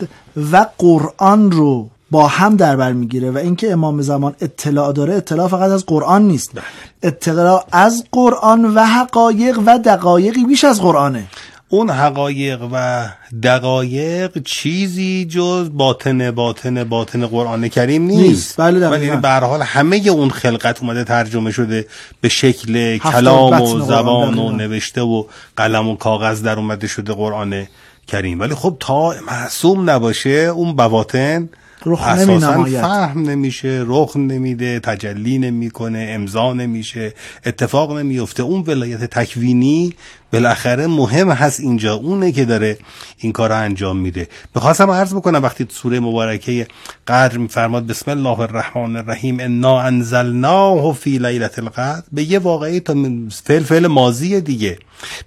و 0.52 0.66
قرآن 0.78 1.50
رو 1.50 1.90
با 2.10 2.26
هم 2.26 2.56
در 2.56 2.76
بر 2.76 2.92
می‌گیره 2.92 3.30
و 3.30 3.38
اینکه 3.38 3.72
امام 3.72 4.02
زمان 4.02 4.34
اطلاع 4.40 4.92
داره 4.92 5.14
اطلاع 5.14 5.48
فقط 5.48 5.70
از 5.70 5.86
قرآن 5.86 6.22
نیست. 6.22 6.50
بله. 6.54 6.64
اطلاع 7.02 7.64
از 7.72 8.04
قرآن 8.12 8.64
و 8.64 8.84
حقایق 8.84 9.58
و 9.66 9.78
دقایقی 9.78 10.44
بیش 10.44 10.64
از 10.64 10.80
قرآنه. 10.80 11.24
اون 11.68 11.90
حقایق 11.90 12.68
و 12.72 13.06
دقایق 13.42 14.42
چیزی 14.42 15.24
جز 15.30 15.70
باطن 15.72 16.30
باطن 16.30 16.84
باطن 16.84 17.26
قرآن 17.26 17.68
کریم 17.68 18.02
نیست, 18.02 18.22
نیست. 18.22 18.60
بله 18.60 18.88
ولی 18.88 19.10
به 19.10 19.28
حال 19.28 19.62
همه 19.62 19.96
اون 20.08 20.30
خلقت 20.30 20.82
اومده 20.82 21.04
ترجمه 21.04 21.50
شده 21.52 21.86
به 22.20 22.28
شکل 22.28 22.98
کلام 22.98 23.62
و 23.62 23.80
زبان 23.80 24.38
و 24.38 24.52
نوشته 24.52 25.02
و 25.02 25.24
قلم 25.56 25.88
و 25.88 25.96
کاغذ 25.96 26.42
در 26.42 26.58
اومده 26.58 26.86
شده 26.86 27.12
قرآن 27.12 27.66
کریم. 28.06 28.40
ولی 28.40 28.54
خب 28.54 28.76
تا 28.80 29.14
معصوم 29.26 29.90
نباشه 29.90 30.30
اون 30.30 30.76
بواطن 30.76 31.48
رخ 31.84 32.08
نمی 32.08 32.70
فهم 32.70 33.30
نمیشه 33.30 33.84
رخ 33.86 34.16
نمیده 34.16 34.80
تجلی 34.80 35.38
نمی‌کنه 35.38 36.06
امضا 36.10 36.52
نمیشه 36.52 37.14
اتفاق 37.46 37.98
نمیفته 37.98 38.42
اون 38.42 38.64
ولایت 38.66 39.04
تکوینی 39.04 39.94
بالاخره 40.32 40.86
مهم 40.86 41.30
هست 41.30 41.60
اینجا. 41.60 41.94
اونه 41.94 42.32
که 42.32 42.44
داره 42.44 42.78
این 43.18 43.32
کار 43.32 43.48
رو 43.48 43.56
انجام 43.56 43.96
میده. 43.96 44.28
بخواستم 44.54 44.90
عرض 44.90 45.14
بکنم 45.14 45.42
وقتی 45.42 45.66
سوره 45.70 46.00
مبارکه 46.00 46.66
قدر 47.08 47.38
میفرماد 47.38 47.86
بسم 47.86 48.10
الله 48.10 48.40
الرحمن 48.40 48.96
الرحیم 48.96 49.40
انا 49.40 49.80
انزلناه 49.80 50.92
فی 50.92 51.18
لیلت 51.18 51.58
القدر. 51.58 52.02
به 52.12 52.22
یه 52.22 52.38
واقعی 52.38 52.80
تا 52.80 52.94
فعل 53.44 53.62
فعل 53.62 53.86
ماضی 53.86 54.40
دیگه. 54.40 54.78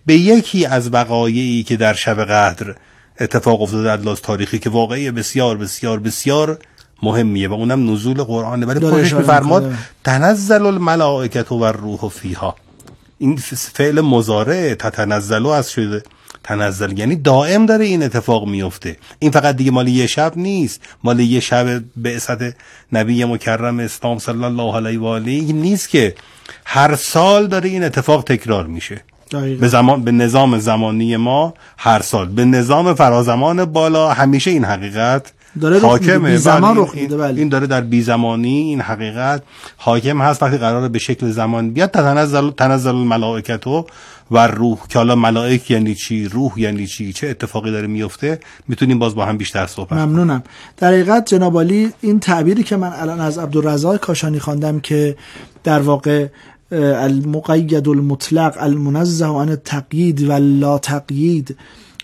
به 0.06 0.14
یکی 0.14 0.66
از 0.66 0.94
وقایعی 0.94 1.64
که 1.64 1.78
در 1.78 1.94
شب 1.94 2.24
قدر 2.24 2.76
اتفاق 3.20 3.62
افتاده 3.62 3.84
در 3.84 3.98
لاز 3.98 4.22
تاریخی 4.22 4.60
که 4.60 4.70
واقعی 4.70 5.12
بسیار 5.12 5.58
بسیار 5.58 6.00
بسیار 6.00 6.58
مهمیه 7.04 7.48
و 7.48 7.54
اونم 7.54 7.92
نزول 7.92 8.24
قرآنه. 8.24 8.66
ولی 8.66 8.80
خودش 8.80 9.14
میفرماد 9.14 9.74
تنزل 10.04 10.66
الملائکت 10.66 11.52
و 11.52 11.66
روح 11.66 12.10
فیها. 12.10 12.56
این 13.18 13.38
فعل 13.74 14.02
مزاره 14.02 14.76
تتنزلو 14.76 15.48
از 15.48 15.72
شده. 15.72 16.04
تنزل 16.44 17.00
یعنی 17.00 17.16
دائم 17.16 17.66
داره 17.66 17.86
این 17.86 18.04
اتفاق 18.04 18.48
میفته 18.48 18.98
این 19.20 19.32
فقط 19.32 19.56
دیگه 19.56 19.72
مال 19.72 19.88
یه 19.88 20.08
شب 20.08 20.34
نیست. 20.36 20.82
مال 21.04 21.20
یه 21.20 21.40
شب 21.40 21.84
به 21.98 22.22
نبی 22.94 23.26
مکرم 23.26 23.80
اسلام 23.80 24.20
صلی 24.20 24.44
الله 24.44 24.76
علیه 24.76 25.00
و 25.00 25.06
آله. 25.06 25.42
نیست 25.42 25.90
که 25.90 26.16
هر 26.66 26.96
سال 26.96 27.48
داره 27.48 27.70
این 27.70 27.84
اتفاق 27.84 28.24
تکرار 28.24 28.68
میشه. 28.68 29.02
به 29.32 29.68
زمان 29.68 30.04
به 30.04 30.12
نظام 30.12 30.60
زمانی 30.60 31.18
ما 31.18 31.54
هر 31.78 32.02
سال. 32.02 32.28
به 32.28 32.46
نظام 32.46 32.94
فرازمان 32.94 33.66
بالا. 33.66 34.10
همیشه 34.10 34.52
این 34.52 34.66
حقیقت 34.66 35.34
داره 35.62 35.80
حاکمه. 35.80 36.38
زمان 36.38 36.78
رخ 36.78 36.96
میده 36.96 37.18
بله. 37.18 37.40
این 37.40 37.50
داره 37.50 37.68
در 37.68 37.82
بی 37.82 38.02
زمانی 38.02 38.58
این 38.58 38.82
حقیقت 38.82 39.44
حاکم 39.78 40.22
هست. 40.22 40.44
وقتی 40.44 40.58
قراره 40.58 40.88
به 40.88 41.00
شکل 41.00 41.32
زمان 41.32 41.72
بیاد 41.72 41.92
تنزل 41.92 42.52
تنزل 42.52 42.96
الملائکت 42.96 43.68
و 43.68 43.86
روح. 44.32 44.78
که 44.90 45.00
حالا 45.00 45.16
ملائک 45.16 45.72
یعنی 45.72 45.96
چی؟ 45.96 46.28
روح 46.28 46.60
یعنی 46.60 46.88
چی؟ 46.88 47.14
چه 47.14 47.28
اتفاقی 47.28 47.72
داره 47.72 47.88
میفته؟ 47.88 48.40
می‌تونیم 48.68 49.00
باز 49.00 49.16
با 49.16 49.26
هم 49.26 49.38
بیشتر 49.38 49.68
صحبت 49.68 49.94
ممنونم. 49.94 50.44
در 50.78 50.88
حقیقت 50.88 51.26
جناب 51.26 51.58
این 52.02 52.20
تعبیری 52.20 52.64
که 52.64 52.78
من 52.78 52.94
الان 52.94 53.20
از 53.20 53.38
عبدالرزاق 53.38 53.98
کاشانی 53.98 54.40
خواندم 54.40 54.80
که 54.80 55.16
در 55.64 55.80
واقع 55.80 56.28
المقید 56.72 57.88
المطلق 57.90 58.58
المنزه 58.60 59.26
عن 59.26 59.50
التقیید 59.50 60.30
و 60.30 60.34
لا 60.34 60.78
تقیید 60.78 61.58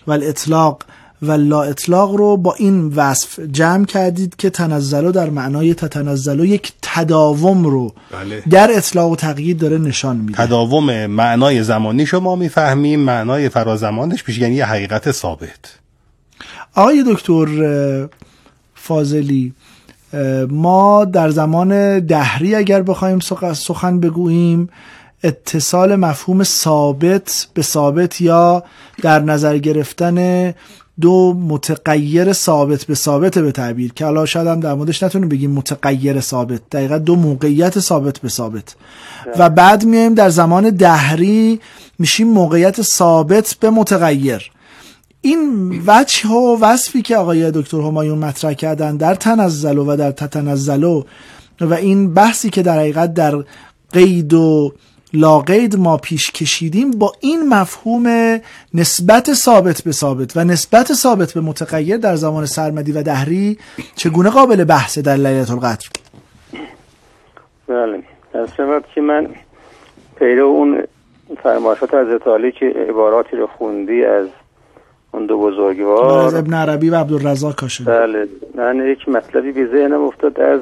و 0.06 0.12
الاطلاق. 0.12 0.82
و 1.22 1.32
لا 1.32 1.62
اطلاق 1.62 2.14
رو 2.14 2.36
با 2.36 2.54
این 2.54 2.86
وصف 2.86 3.40
جمع 3.40 3.84
کردید 3.84 4.36
که 4.36 4.50
تنزلو 4.50 5.12
در 5.12 5.30
معنای 5.30 5.74
تتنزلو 5.74 6.44
یک 6.44 6.72
تداوم 6.82 7.64
رو 7.64 7.94
بله. 8.10 8.42
در 8.50 8.70
اطلاق 8.76 9.10
و 9.12 9.16
تقیید 9.16 9.58
داره 9.58 9.78
نشان 9.78 10.16
میده. 10.16 10.46
تداوم 10.46 11.06
معنای 11.06 11.62
زمانی 11.62 12.06
شما 12.06 12.36
می‌فهمیم 12.36 13.00
معنای 13.00 13.48
فرازمانش 13.48 14.24
پیش 14.24 14.38
یعنی 14.38 14.60
حقیقت 14.60 15.12
ثابت. 15.12 15.78
آقای 16.74 17.04
دکتر 17.12 17.46
فاضلی 18.74 19.52
ما 20.48 21.04
در 21.04 21.30
زمان 21.30 22.00
دهری 22.00 22.54
اگر 22.54 22.82
بخوایم 22.82 23.18
سخن 23.54 24.00
بگوییم 24.00 24.68
اتصال 25.24 25.96
مفهوم 25.96 26.44
ثابت 26.44 27.48
به 27.54 27.62
ثابت 27.62 28.20
یا 28.20 28.64
در 29.02 29.20
نظر 29.20 29.58
گرفتن 29.58 30.54
دو 31.00 31.34
متغیر 31.34 32.32
ثابت 32.32 32.84
به 32.84 32.94
ثابت 32.94 33.38
به 33.38 33.52
تعبیر 33.52 33.92
که 33.92 34.04
حالا 34.04 34.26
شاید 34.26 34.46
هم 34.46 34.60
در 34.60 34.74
موردش 34.74 35.02
نتونیم 35.02 35.28
بگیم 35.28 35.50
متغیر 35.50 36.20
ثابت 36.20 36.60
دقیقا 36.72 36.98
دو 36.98 37.16
موقعیت 37.16 37.80
ثابت 37.80 38.18
به 38.18 38.28
ثابت. 38.28 38.76
و 39.38 39.50
بعد 39.50 39.84
میایم 39.84 40.14
در 40.14 40.28
زمان 40.28 40.70
دهری 40.70 41.60
میشیم 41.98 42.28
موقعیت 42.28 42.82
ثابت 42.82 43.56
به 43.60 43.70
متغیر. 43.70 44.50
این 45.26 45.82
وجه 45.86 46.28
و 46.28 46.56
وصفی 46.60 47.02
که 47.02 47.16
آقای 47.16 47.50
دکتر 47.50 47.76
همایون 47.76 48.18
مطرح 48.18 48.52
کردن 48.52 48.96
در 48.96 49.14
تنزلو 49.14 49.92
و 49.92 49.96
در 49.96 50.10
تتنزلو 50.10 51.02
و 51.60 51.74
این 51.74 52.14
بحثی 52.14 52.50
که 52.50 52.62
در 52.62 52.78
حقیقت 52.78 53.14
در 53.14 53.32
قید 53.92 54.34
و 54.34 54.72
لاقید 55.12 55.78
ما 55.78 55.96
پیش 55.96 56.30
کشیدیم 56.30 56.90
با 56.90 57.12
این 57.20 57.48
مفهوم 57.48 58.06
نسبت 58.74 59.32
ثابت 59.32 59.82
به 59.82 59.92
ثابت 59.92 60.36
و 60.36 60.44
نسبت 60.44 60.92
ثابت 60.92 61.34
به 61.34 61.40
متغیر 61.40 61.96
در 61.96 62.14
زمان 62.14 62.46
سرمدی 62.46 62.92
و 62.92 63.02
دهری 63.02 63.58
چگونه 63.96 64.30
قابل 64.30 64.64
بحث 64.64 64.98
در 64.98 65.16
لیلت 65.16 65.50
القدر؟ 65.50 65.88
بله. 67.68 68.02
شود 68.56 68.84
که 68.94 69.00
من 69.00 69.28
پیرو 70.18 70.46
اون 70.46 70.82
فرمایشات 71.42 71.94
از 71.94 72.08
عالی 72.26 72.52
که 72.52 72.66
عباراتی 72.88 73.36
رو 73.36 73.46
خوندی 73.46 74.04
از 74.04 74.28
اون 75.16 75.26
دو 75.26 75.38
بزرگوار. 75.38 76.26
از 76.26 76.34
ابن 76.34 76.54
عربی 76.54 76.90
و 76.90 76.94
عبدالرزاق 76.94 77.54
کاشانی. 77.54 77.90
بله. 77.90 78.28
من 78.54 78.88
یک 78.88 79.08
مطلبی 79.08 79.52
به 79.52 79.66
ذهنم 79.66 80.02
افتاد 80.02 80.40
از 80.40 80.60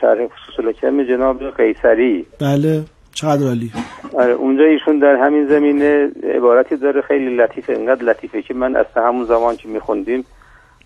شرح 0.00 0.26
خصوص 0.26 0.64
الکم 0.64 1.02
جناب 1.02 1.50
قیصری. 1.50 2.26
بله. 2.40 2.82
چقدر 3.14 3.46
عالی. 3.46 3.72
آره 4.14 4.32
اونجا 4.32 4.64
ایشون 4.64 4.98
در 4.98 5.16
همین 5.16 5.48
زمینه 5.48 6.10
عبارتی 6.36 6.76
داره 6.76 7.00
خیلی 7.02 7.36
لطیفه 7.36 7.72
اینقدر 7.72 8.04
لطیفه 8.04 8.42
که 8.42 8.54
من 8.54 8.76
از 8.76 8.86
همون 8.96 9.24
زمان 9.24 9.56
که 9.56 9.68
میخوندیم 9.68 10.24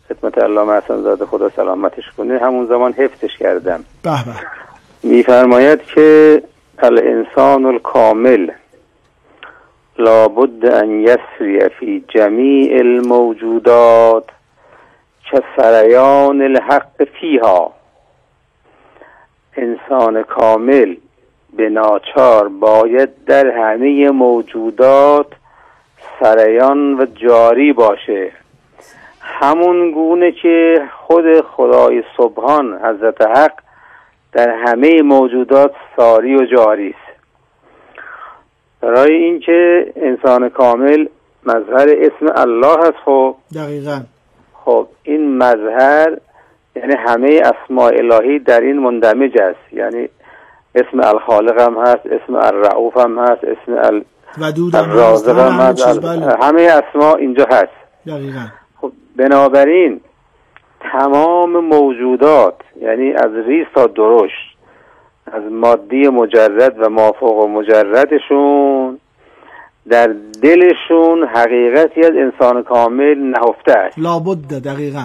خدمت 0.09 0.39
علامه 0.39 0.73
حسن 0.73 1.03
زاده 1.03 1.27
خدا 1.27 1.49
سلامتش 1.49 2.05
کنه 2.17 2.39
همون 2.39 2.67
زمان 2.67 2.93
حفظش 2.93 3.37
کردم. 3.39 3.85
به 4.03 4.11
به. 4.11 4.33
میفرماید 5.09 5.83
که 5.83 6.43
الانسان 6.79 7.67
الکامل. 7.67 8.51
لابد 9.99 10.67
ان 10.67 11.01
یسری 11.01 11.69
فی 11.69 12.05
جمیع 12.09 12.79
الموجودات 12.79 14.25
که 15.31 15.43
سریان 15.57 16.43
الحق 16.43 17.05
فیها. 17.21 17.73
انسان 19.57 20.23
کامل 20.23 20.97
به 21.57 21.69
ناچار 21.69 22.49
باید 22.49 23.25
در 23.25 23.47
همه 23.47 24.11
موجودات 24.11 25.27
سریان 26.21 27.01
و 27.01 27.07
جاری 27.07 27.73
باشه. 27.73 28.33
همون 29.21 29.91
گونه 29.91 30.33
که 30.33 30.83
خود 30.99 31.41
خدای 31.41 32.03
سبحان 32.17 32.79
حضرت 32.85 33.27
حق 33.27 33.53
در 34.33 34.51
همه 34.51 35.03
موجودات 35.03 35.75
ساری 35.97 36.37
و 36.37 36.45
جاری 36.45 36.89
است. 36.89 37.06
برای 38.87 39.13
اینکه 39.13 39.93
انسان 39.97 40.49
کامل 40.49 41.07
مظهر 41.47 41.89
اسم 41.99 42.33
الله 42.37 42.79
هست 42.79 42.97
خب؟ 43.05 43.37
دقیقا. 43.55 44.01
خب 44.53 44.87
این 45.03 45.39
مظهر 45.39 46.17
یعنی 46.77 46.95
همه 46.99 47.43
اسماء 47.45 47.93
الهی 47.93 48.39
در 48.39 48.61
این 48.61 48.79
مندمج 48.79 49.39
است. 49.39 49.73
یعنی 49.73 50.09
اسم 50.75 51.01
الخالق 51.01 51.61
هم 51.61 51.79
هست 51.79 52.07
اسم 52.07 52.35
الرعوف 52.35 52.97
هم 52.97 53.19
هست 53.19 53.45
اسم 53.45 53.73
ال... 53.73 54.05
ودود 54.39 54.75
هم 54.75 54.91
هست 55.51 56.01
بله. 56.03 56.37
همه 56.43 56.63
اسما 56.63 57.15
اینجا 57.15 57.47
هست. 57.51 58.07
دقیقا. 58.07 58.47
خب 58.81 58.93
بنابراین 59.17 60.01
تمام 60.93 61.65
موجودات 61.65 62.55
یعنی 62.81 63.13
از 63.13 63.31
ریز 63.47 63.67
تا 63.75 63.87
درشت 63.87 64.56
از 65.33 65.43
مادی 65.53 66.09
مجرد 66.09 66.75
و 66.79 66.89
مافوق 66.89 67.49
مجردشون 67.49 68.99
در 69.89 70.15
دلشون 70.43 71.29
حقیقتی 71.35 72.01
از 72.01 72.11
انسان 72.11 72.63
کامل 72.63 73.19
نهفته 73.19 73.73
است. 73.73 73.99
لابد 73.99 74.65
دقیقا. 74.65 75.05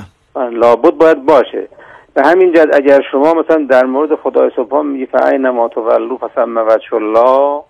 لابد 0.51 0.92
باید 0.92 1.25
باشه. 1.25 1.68
به 2.13 2.22
همین 2.22 2.54
جد 2.54 2.70
اگر 2.74 3.01
شما 3.12 3.34
مثلا 3.34 3.66
در 3.70 3.86
مورد 3.86 4.16
خدای 4.16 4.51
سبحان 4.56 4.86
میگی 4.86 5.06
فعین 5.06 5.50
ما 5.50 5.68
تولو 5.68 6.18
فسم 6.18 6.58
وجه 6.58 6.94
الله 6.94 7.62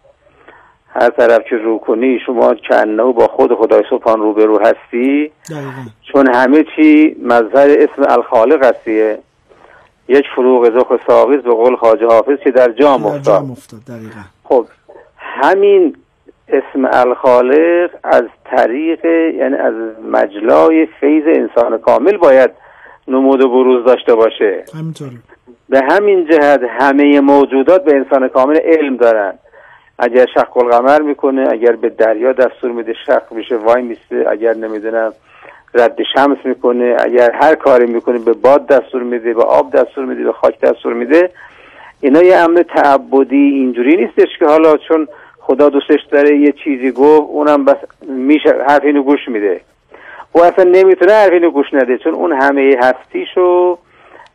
هر 0.94 1.10
طرف 1.10 1.42
که 1.50 1.56
رو 1.56 1.78
کنی 1.78 2.20
شما 2.26 2.56
کنه 2.56 3.14
با 3.14 3.28
خود 3.28 3.56
خدای 3.56 3.84
سبحان 3.90 4.20
روبرو 4.20 4.60
هستی. 4.60 5.32
دقیقا. 5.50 5.72
چون 6.14 6.36
همه 6.36 6.66
چی 6.76 7.16
مظهر 7.24 7.70
اسم 7.70 8.06
الخالق 8.10 8.66
هستیه. 8.66 9.20
یک 10.12 10.26
فروغ 10.36 10.80
زخ 10.80 11.00
ساقیز 11.08 11.40
به 11.40 11.52
قول 11.52 11.76
خواجه 11.76 12.06
حافظ 12.06 12.38
که 12.44 12.52
در 12.52 12.72
جام 12.72 13.02
در 13.02 13.08
افتاد. 13.08 13.24
جام 13.24 13.52
افتاد 13.52 13.80
دقیقا. 13.88 14.22
خب 14.44 14.66
همین 15.18 15.96
اسم 16.48 16.88
الخالق 16.92 17.90
از 18.04 18.24
طریق 18.46 19.06
یعنی 19.06 19.56
از 19.56 19.74
مجلای 20.12 20.86
فیض 21.00 21.24
انسان 21.28 21.78
کامل 21.78 22.18
باید 22.18 22.52
نمود 23.08 23.42
و 23.42 23.50
بروز 23.50 23.86
داشته 23.86 24.16
باشه. 24.16 24.64
همینطور 24.80 25.10
به 25.70 25.82
همین 25.90 26.28
جهت 26.32 26.62
همه 26.80 27.20
موجودات 27.20 27.84
به 27.84 27.96
انسان 27.96 28.28
کامل 28.28 28.58
علم 28.64 28.98
دارن. 28.98 29.34
اگر 30.00 30.26
شق 30.34 30.58
القمر 30.58 31.02
می‌کنه 31.02 31.48
اگر 31.52 31.72
به 31.72 31.90
دریا 31.90 32.34
دستور 32.34 32.72
میده 32.72 32.94
شق 33.06 33.32
میشه 33.32 33.56
وای 33.56 33.82
میسته. 33.82 34.26
اگر 34.30 34.54
نمی‌دونم 34.54 35.14
رد 35.74 35.98
شمس 36.14 36.38
می‌کنه 36.44 36.96
اگر 37.00 37.32
هر 37.32 37.56
کاری 37.56 37.86
می‌کنه 37.86 38.20
به 38.20 38.34
باد 38.34 38.68
دستور 38.68 39.04
میده 39.04 39.34
به 39.34 39.44
آب 39.44 39.72
دستور 39.72 40.06
میده 40.06 40.24
به 40.24 40.32
خاک 40.32 40.60
دستور 40.60 40.94
میده. 40.94 41.30
اینا 42.02 42.24
یه 42.24 42.38
امر 42.38 42.64
تعبدی 42.64 43.36
اینجوری 43.36 43.98
نیستش 43.98 44.38
که 44.40 44.46
حالا 44.46 44.78
چون 44.78 45.08
خدا 45.40 45.70
دوستش 45.70 46.00
داره 46.12 46.38
یه 46.38 46.54
چیزی 46.64 46.92
گفت 46.92 47.30
اونم 47.30 47.66
بس 47.66 47.76
میشه 48.08 48.56
حرف 48.68 48.84
اینو 48.84 49.04
گوش 49.04 49.28
میده. 49.28 49.62
او 50.32 50.44
اصلا 50.44 50.64
نمی‌تونه 50.64 51.12
حرف 51.12 51.32
اینو 51.32 51.52
گوش 51.52 51.74
نده 51.74 51.98
چون 51.98 52.14
اون 52.14 52.34
همه 52.34 52.78
هستیشو 52.82 53.78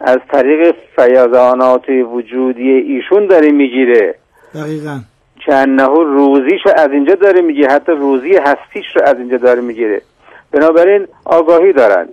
از 0.00 0.18
طریق 0.32 0.74
فیضانات 0.96 1.88
وجودی 1.88 2.70
ایشون 2.70 3.26
داره 3.26 3.50
می‌گیره. 3.50 4.14
دقیقا. 4.54 4.98
که 5.44 5.54
انه 5.54 5.86
روزیشو 5.86 6.70
از 6.76 6.90
اینجا 6.90 7.14
داره 7.14 7.40
می‌گیره 7.40 7.72
حتی 7.72 7.92
روزی 7.92 8.36
هستیش 8.36 8.96
رو 8.96 9.02
از 9.04 9.18
اینجا 9.18 9.36
داره 9.36 9.60
می‌گیره. 9.60 10.02
بنابراین 10.56 11.08
آگاهی 11.24 11.72
دارن 11.72 12.08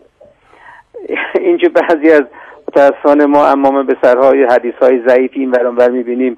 اینکه 1.36 1.69
بعضی 1.69 2.12
از 2.12 2.23
متاسفانه 2.67 3.25
ما 3.25 3.47
امام 3.47 3.86
به 3.86 3.97
سرهای 4.01 4.43
حدیث 4.43 4.73
های 4.82 5.01
ضعیفی 5.08 5.39
این 5.39 5.51
برانبر 5.51 5.89
می‌بینیم 5.89 6.38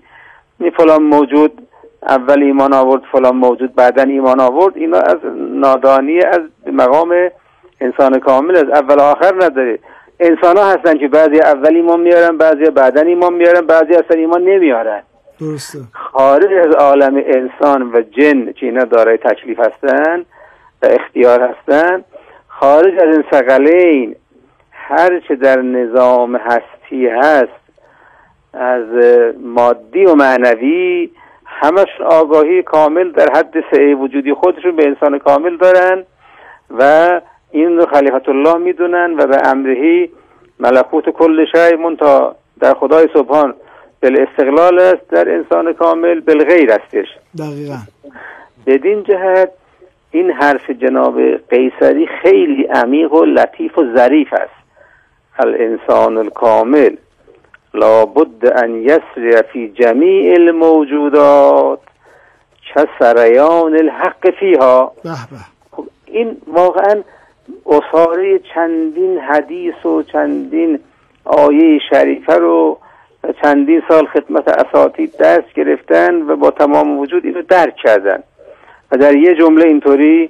این 0.59 0.71
فلان 0.71 1.03
موجود 1.03 1.67
اول 2.07 2.43
ایمان 2.43 2.73
آورد 2.73 3.01
فلان 3.11 3.35
موجود 3.35 3.75
بعدا 3.75 4.03
ایمان 4.03 4.39
آورد 4.39 4.77
اینا 4.77 4.97
از 4.97 5.17
نادانی 5.51 6.19
از 6.19 6.39
مقام 6.73 7.29
انسان 7.81 8.19
کامل 8.19 8.55
از 8.55 8.69
اول 8.69 8.99
آخر 8.99 9.35
نداره. 9.35 9.79
انسان 10.19 10.57
ها 10.57 10.65
هستن 10.65 10.97
که 10.97 11.07
بعضی 11.07 11.39
اول 11.39 11.75
ایمان 11.75 11.99
میارن 11.99 12.37
بعضی 12.37 12.65
بعدا 12.65 13.01
ایمان 13.01 13.33
میارن 13.33 13.61
بعضی 13.61 13.93
اصلا 13.93 14.17
ایمان 14.17 14.43
نمیارن. 14.43 15.01
درسته. 15.39 15.79
خارج 15.93 16.67
از 16.67 16.75
عالم 16.75 17.23
انسان 17.25 17.91
و 17.91 18.01
جن 18.01 18.51
که 18.51 18.65
اینا 18.65 18.83
دارای 18.83 19.17
تکلیف 19.17 19.59
هستن؟ 19.59 20.25
اختیار 20.93 21.41
هستن 21.41 22.03
خارج 22.47 22.93
از 22.99 23.15
این 23.15 23.23
سقلین 23.31 24.15
هر 24.71 25.19
چه 25.19 25.35
در 25.35 25.61
نظام 25.61 26.35
هستی 26.35 27.07
هست 27.07 27.65
از 28.53 28.85
مادی 29.43 30.05
و 30.05 30.15
معنوی 30.15 31.09
همش 31.45 32.01
آگاهی 32.05 32.63
کامل 32.63 33.11
در 33.11 33.27
حد 33.35 33.53
سعی 33.71 33.93
وجودی 33.93 34.33
خودشون 34.33 34.75
به 34.75 34.85
انسان 34.87 35.19
کامل 35.19 35.57
دارن 35.57 36.03
و 36.79 37.21
این 37.51 37.77
رو 37.77 37.85
خلیفت 37.85 38.29
الله 38.29 38.57
می‌دونن 38.57 39.15
و 39.17 39.27
به 39.27 39.37
امرهی 39.45 40.09
ملکوت 40.59 41.09
کل 41.09 41.45
شی 41.45 41.75
منتا 41.75 42.35
در 42.59 42.73
خدای 42.73 43.09
سبحان 43.13 43.53
بالاستقلال 44.03 44.79
است 44.79 45.09
در 45.09 45.29
انسان 45.29 45.73
کامل 45.73 46.19
بالغیر 46.19 46.71
استش. 46.71 47.07
دقیقا. 47.37 47.77
بدین 48.67 49.03
جهت 49.03 49.49
این 50.15 50.31
حرف 50.31 50.69
جناب 50.69 51.21
قیصری 51.49 52.07
خیلی 52.21 52.63
عمیق 52.63 53.13
و 53.13 53.25
لطیف 53.25 53.77
و 53.77 53.93
ظریف 53.95 54.33
است. 54.33 54.65
الانسان 55.39 56.17
الکامل 56.17 56.95
لابد 57.73 58.45
ان 58.63 58.75
یسری 58.75 59.41
فی 59.53 59.69
جمیع 59.69 60.33
الموجودات 60.33 61.79
چه 62.73 62.87
سریان 62.99 63.75
الحق 63.75 64.29
فیها. 64.39 64.91
خب 65.71 65.85
این 66.05 66.37
واقعا 66.47 67.01
اصاره 67.65 68.39
چندین 68.53 69.19
حدیث 69.19 69.85
و 69.85 70.03
چندین 70.03 70.79
آیه 71.25 71.79
شریفه 71.89 72.33
رو 72.33 72.77
و 73.23 73.33
چندین 73.43 73.83
سال 73.87 74.05
خدمت 74.05 74.47
اساتید 74.47 75.17
درس 75.17 75.53
گرفتن 75.55 76.21
و 76.21 76.35
با 76.35 76.51
تمام 76.51 76.99
وجود 76.99 77.25
اینو 77.25 77.41
درک 77.41 77.75
کردن. 77.75 78.23
و 78.91 78.97
در 78.97 79.15
یه 79.15 79.35
جمله 79.35 79.65
اینطوری 79.65 80.29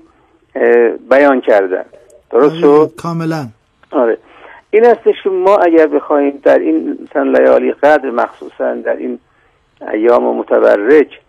بیان 1.10 1.41
کردن 1.41 1.86
درست 2.32 2.56
شد؟ 2.56 2.91
کاملا. 2.98 3.48
آره. 3.91 4.18
این 4.72 4.86
هستش 4.86 5.15
که 5.24 5.30
ما 5.30 5.58
اگر 5.58 5.88
بخوایم 5.88 6.39
در 6.44 6.60
این 6.60 6.98
مثلا 7.04 7.24
لیالی 7.24 7.72
قدر 7.72 8.10
مخصوصا 8.10 8.74
در 8.74 8.96
این 8.96 9.20
ایام 9.94 10.38
متبرک 10.38 11.20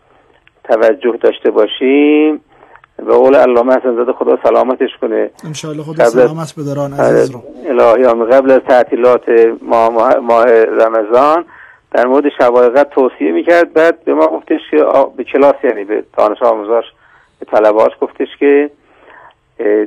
توجه 0.64 1.18
داشته 1.20 1.50
باشیم 1.50 2.40
به 2.96 3.12
قول 3.14 3.34
علامه 3.34 3.74
حسن 3.74 3.96
زاده 3.96 4.12
خدا 4.12 4.38
سلامتش 4.42 4.90
کنه. 5.00 5.30
انشاءالله 5.44 5.82
خدا 5.82 6.04
سلامت 6.04 6.54
بداران 6.58 6.92
عزیز 6.92 7.30
رو. 7.30 7.42
الهیان 7.66 8.30
قبل 8.30 8.50
از 8.50 8.60
تعطیلات 8.68 9.22
ماه, 9.62 10.16
ماه, 10.18 10.46
رمضان 10.64 11.44
در 11.92 12.06
مورد 12.06 12.24
شبایقت 12.38 12.90
توصیه 12.90 13.32
می‌کرد. 13.32 13.72
بعد 13.72 14.04
به 14.04 14.14
ما 14.14 14.26
گفتش 14.26 14.60
که 14.70 14.76
به 15.16 15.24
کلاس 15.24 15.54
یعنی 15.64 15.84
به 15.84 16.04
دانش 16.18 16.42
آموزاش 16.42 16.84
به 17.40 17.46
طلباش 17.46 17.92
گفتش 18.00 18.28
که 18.40 18.70
اه، 19.60 19.86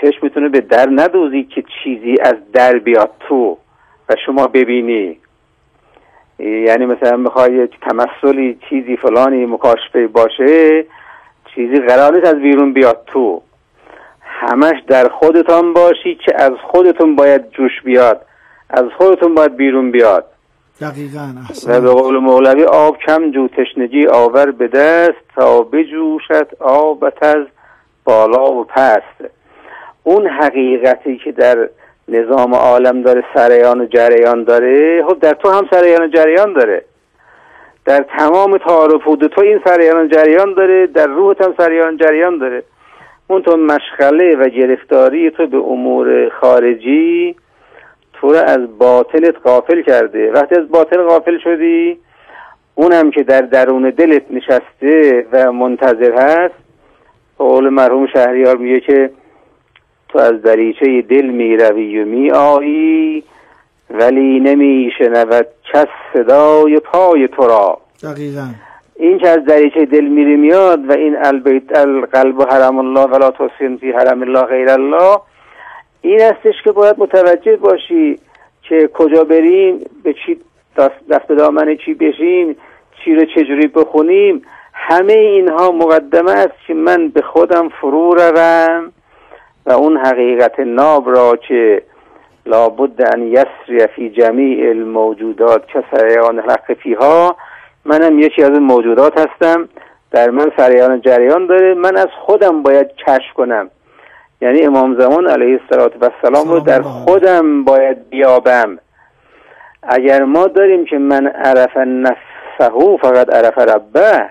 چشمتونه 0.00 0.48
به 0.48 0.60
در 0.60 0.88
ندوزی 0.90 1.44
که 1.44 1.64
چیزی 1.82 2.16
از 2.20 2.34
در 2.52 2.78
بیاد 2.78 3.10
تو 3.20 3.58
و 4.08 4.14
شما 4.26 4.46
ببینی. 4.46 5.18
یعنی 6.38 6.86
مثلا 6.86 7.16
بخوای 7.16 7.66
تمثلی 7.66 8.58
چیزی 8.68 8.96
فلانی 8.96 9.46
مکاشفه 9.46 10.06
باشه 10.06 10.84
چیزی 11.54 11.80
قرار 11.80 12.26
از 12.26 12.34
بیرون 12.34 12.72
بیاد 12.72 13.02
تو. 13.06 13.42
همش 14.20 14.82
در 14.86 15.08
خودتان 15.08 15.72
باشی 15.72 16.14
که 16.14 16.42
از 16.42 16.52
خودتون 16.62 17.16
باید 17.16 17.50
جوش 17.50 17.82
بیاد 17.84 18.26
از 18.70 18.84
خودتون 18.98 19.34
باید 19.34 19.56
بیرون 19.56 19.90
بیاد. 19.90 20.24
دقیقا 20.80 21.34
و 21.66 21.80
به 21.80 21.90
قول 21.90 22.18
مولوی 22.18 22.64
آب 22.64 22.98
کم 23.06 23.30
جو 23.30 23.48
تشنگی 23.48 24.06
آور 24.06 24.50
به 24.50 24.68
دست 24.68 25.18
تا 25.34 25.62
بجوشد 25.62 26.48
آبت 26.60 27.22
از 27.22 27.46
بالا 28.04 28.52
و 28.52 28.64
پست. 28.64 29.30
اون 30.02 30.26
حقیقتی 30.26 31.20
که 31.24 31.32
در 31.32 31.68
نظام 32.08 32.54
عالم 32.54 33.02
داره 33.02 33.24
سریان 33.34 33.80
و 33.80 33.86
جریان 33.86 34.44
داره 34.44 35.04
خب 35.08 35.18
در 35.18 35.34
تو 35.34 35.50
هم 35.50 35.66
سریان 35.70 36.02
و 36.02 36.08
جریان 36.08 36.52
داره. 36.52 36.84
در 37.84 38.06
تمام 38.18 38.58
تعارف 38.58 39.02
حدود 39.02 39.30
تو 39.30 39.40
این 39.40 39.60
سریان 39.64 40.04
و 40.04 40.08
جریان 40.08 40.54
داره 40.54 40.86
در 40.86 41.06
روحت 41.06 41.42
هم 41.42 41.54
سریان 41.58 41.94
و 41.94 41.96
جریان 41.96 42.38
داره. 42.38 42.62
اون 43.26 43.42
تو 43.42 43.56
مشغله 43.56 44.36
و 44.36 44.48
گرفتاری 44.48 45.30
تو 45.30 45.46
به 45.46 45.56
امور 45.56 46.28
خارجی 46.40 47.36
تو 48.20 48.32
رو 48.32 48.38
از 48.46 48.78
باطلت 48.78 49.34
غافل 49.44 49.82
کرده. 49.82 50.32
وقتی 50.32 50.54
از 50.54 50.68
باطل 50.68 51.02
غافل 51.02 51.38
شدی 51.38 51.98
اونم 52.74 53.10
که 53.10 53.22
در 53.22 53.40
درون 53.40 53.90
دلت 53.90 54.22
نشسته 54.30 55.26
و 55.32 55.52
منتظر 55.52 56.12
هست 56.12 56.54
قول 57.38 57.68
مرحوم 57.68 58.06
شهریار 58.06 58.56
میگه 58.56 58.80
که 58.80 59.10
تو 60.08 60.18
از 60.18 60.42
دریچه 60.42 61.02
دل 61.02 61.26
می 61.26 61.56
روی 61.56 62.02
و 62.02 62.06
می 62.06 62.30
آیی 62.30 63.24
ولی 63.90 64.40
نمی 64.40 64.90
شنود 64.98 65.46
کس 65.72 65.86
صدای 66.12 66.78
پای 66.78 67.28
تو 67.28 67.42
را. 67.42 67.78
دقیقا. 68.02 68.46
این 68.96 69.18
که 69.18 69.28
از 69.28 69.44
دریچه 69.44 69.84
دل 69.84 70.04
میری 70.04 70.36
میاد 70.36 70.90
و 70.90 70.92
این 70.92 71.16
البیت 71.24 71.78
القلب 71.78 72.42
حرم 72.42 72.78
الله 72.78 73.04
ولا 73.04 73.30
توسین 73.30 73.76
فی 73.76 73.92
حرم 73.92 74.22
الله 74.22 74.42
غیر 74.42 74.70
الله 74.70 75.18
این 76.02 76.22
استش 76.22 76.62
که 76.64 76.72
باید 76.72 76.98
متوجه 76.98 77.56
باشی 77.56 78.18
که 78.62 78.90
کجا 78.94 79.24
بریم 79.24 79.78
به 80.04 80.14
چی 80.14 80.40
دست 81.08 81.26
به 81.28 81.34
دامن 81.34 81.76
چی 81.76 81.94
بشیم 81.94 82.56
چی 83.04 83.14
رو 83.14 83.24
چجوری 83.24 83.66
بخونیم. 83.66 84.42
همه 84.72 85.12
اینها 85.12 85.72
مقدمه 85.72 86.30
است 86.32 86.66
که 86.66 86.74
من 86.74 87.08
به 87.08 87.22
خودم 87.22 87.68
فرو 87.68 88.14
روم 88.14 88.92
و 89.66 89.72
اون 89.72 89.96
حقیقت 89.96 90.60
ناب 90.60 91.16
را 91.16 91.36
که 91.36 91.82
لابد 92.46 93.14
ان 93.14 93.22
یسری 93.22 93.86
فی 93.96 94.10
جمیع 94.10 94.68
الموجودات 94.68 95.68
که 95.68 95.84
سریان 95.90 96.38
حق 96.38 96.72
فیها. 96.72 97.36
منم 97.84 98.18
یکی 98.18 98.42
از 98.42 98.50
موجودات 98.50 99.18
هستم. 99.18 99.68
در 100.10 100.30
من 100.30 100.52
سریان 100.56 101.00
جریان 101.00 101.46
داره. 101.46 101.74
من 101.74 101.96
از 101.96 102.08
خودم 102.20 102.62
باید 102.62 102.86
کشف 103.06 103.32
کنم. 103.34 103.70
یعنی 104.40 104.62
امام 104.62 105.00
زمان 105.00 105.28
علیه 105.28 105.60
السلام 106.02 106.48
رو 106.48 106.60
در 106.60 106.82
خودم 106.82 107.64
باید 107.64 108.10
بیابم. 108.10 108.78
اگر 109.82 110.24
ما 110.24 110.46
داریم 110.46 110.84
که 110.84 110.98
من 110.98 111.26
عرف 111.26 111.76
نفسه 111.76 112.96
فقط 113.02 113.34
عرف 113.34 113.58
ربه 113.58 114.30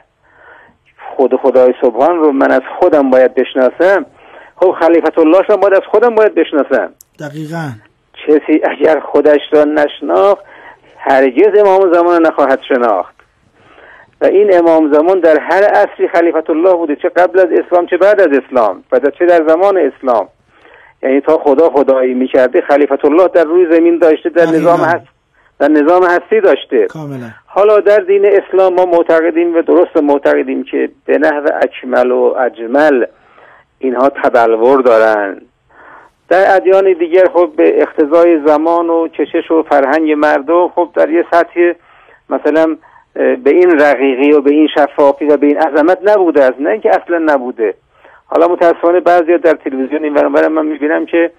خود 1.15 1.36
خدای 1.36 1.74
سبحان 1.82 2.15
رو 2.15 2.32
من 2.32 2.52
از 2.52 2.62
خودم 2.80 3.10
باید 3.10 3.34
بشناسم 3.34 4.06
خب 4.56 4.72
خلیفت 4.72 5.19
الله 5.19 5.41
رو 5.41 5.58
باید 5.58 5.74
از 5.74 5.82
خودم 5.91 6.15
باید 6.15 6.36
بشناسم. 6.36 6.91
دقیقا. 7.19 7.72
کسی 8.28 8.62
اگر 8.63 9.00
خودش 9.00 9.39
را 9.52 9.63
نشناخت 9.63 10.43
هرگز 10.98 11.60
امام 11.60 11.93
زمان 11.93 12.26
نخواهد 12.26 12.60
شناخت. 12.67 13.18
و 14.21 14.25
این 14.25 14.58
امام 14.58 14.93
زمان 14.93 15.19
در 15.19 15.39
هر 15.39 15.63
عصری 15.63 16.08
خلیفت 16.08 16.49
الله 16.49 16.73
بوده 16.73 16.95
چه 16.95 17.10
قبل 17.10 17.39
از 17.39 17.47
اسلام 17.51 17.86
چه 17.86 17.97
بعد 17.97 18.21
از 18.21 18.27
اسلام 18.27 18.84
و 18.91 18.99
چه 18.99 19.25
در 19.25 19.47
زمان 19.47 19.77
اسلام. 19.77 20.27
یعنی 21.03 21.21
تا 21.21 21.38
خدا 21.38 21.69
خدایی 21.69 22.13
می‌کرده 22.13 22.62
خلیفت 22.62 23.05
الله 23.05 23.27
در 23.27 23.43
روی 23.43 23.75
زمین 23.75 23.97
داشته 23.97 24.29
در 24.29 24.45
نظام 24.45 24.79
هست 24.79 25.08
در 25.60 25.67
نظام 25.67 26.03
هستی 26.03 26.41
داشته. 26.41 26.88
کاملا. 26.88 27.29
حالا 27.45 27.79
در 27.79 27.99
دین 27.99 28.25
اسلام 28.25 28.73
ما 28.73 28.86
معتقدیم 28.86 29.55
و 29.55 29.62
درست 29.62 29.97
معتقدیم 29.97 30.63
که 30.63 30.89
به 31.05 31.17
نحو 31.17 31.49
اکمل 31.62 32.12
و 32.12 32.36
اجمل 32.39 33.05
اینها 33.79 34.10
تبلور 34.10 34.82
دارن. 34.82 35.41
در 36.29 36.55
ادیان 36.55 36.93
دیگر 36.93 37.25
خب 37.34 37.49
به 37.58 37.84
اختزای 37.84 38.47
زمان 38.47 38.89
و 38.89 39.08
کشش 39.08 39.51
و 39.51 39.63
فرهنگ 39.63 40.12
مردم 40.12 40.67
خب 40.67 40.89
در 40.95 41.10
یه 41.10 41.25
سطح 41.32 41.71
مثلا 42.29 42.77
به 43.13 43.50
این 43.52 43.80
رقیقی 43.80 44.32
و 44.32 44.41
به 44.41 44.52
این 44.52 44.67
شفافی 44.76 45.26
و 45.26 45.38
به 45.38 45.48
این 45.48 45.58
عظمت 45.58 45.98
نبوده 46.04 46.43
است. 46.43 46.60
نه 46.60 46.69
اینکه 46.69 46.89
اصلا 46.89 47.17
نبوده. 47.17 47.74
حالا 48.26 48.48
متاسفانه 48.48 49.00
بعضی 49.00 49.38
در 49.38 49.54
تلویزیون 49.54 50.04
این 50.04 50.13
من 50.48 50.65
می‌بینم 50.65 51.06
که 51.06 51.32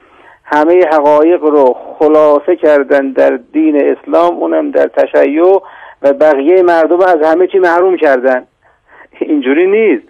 همه 0.45 0.87
حقایق 0.93 1.43
رو 1.43 1.77
خلاصه 1.99 2.57
کردن 2.57 3.11
در 3.13 3.39
دین 3.53 3.97
اسلام 3.97 4.37
اونم 4.37 4.71
در 4.71 4.87
تشیع 4.87 5.61
و 6.03 6.13
بقیه 6.13 6.63
مردم 6.63 7.01
از 7.01 7.17
همه 7.25 7.47
چی 7.47 7.59
محروم 7.59 7.97
کردن. 7.97 8.47
اینجوری 9.21 9.67
نیست. 9.67 10.05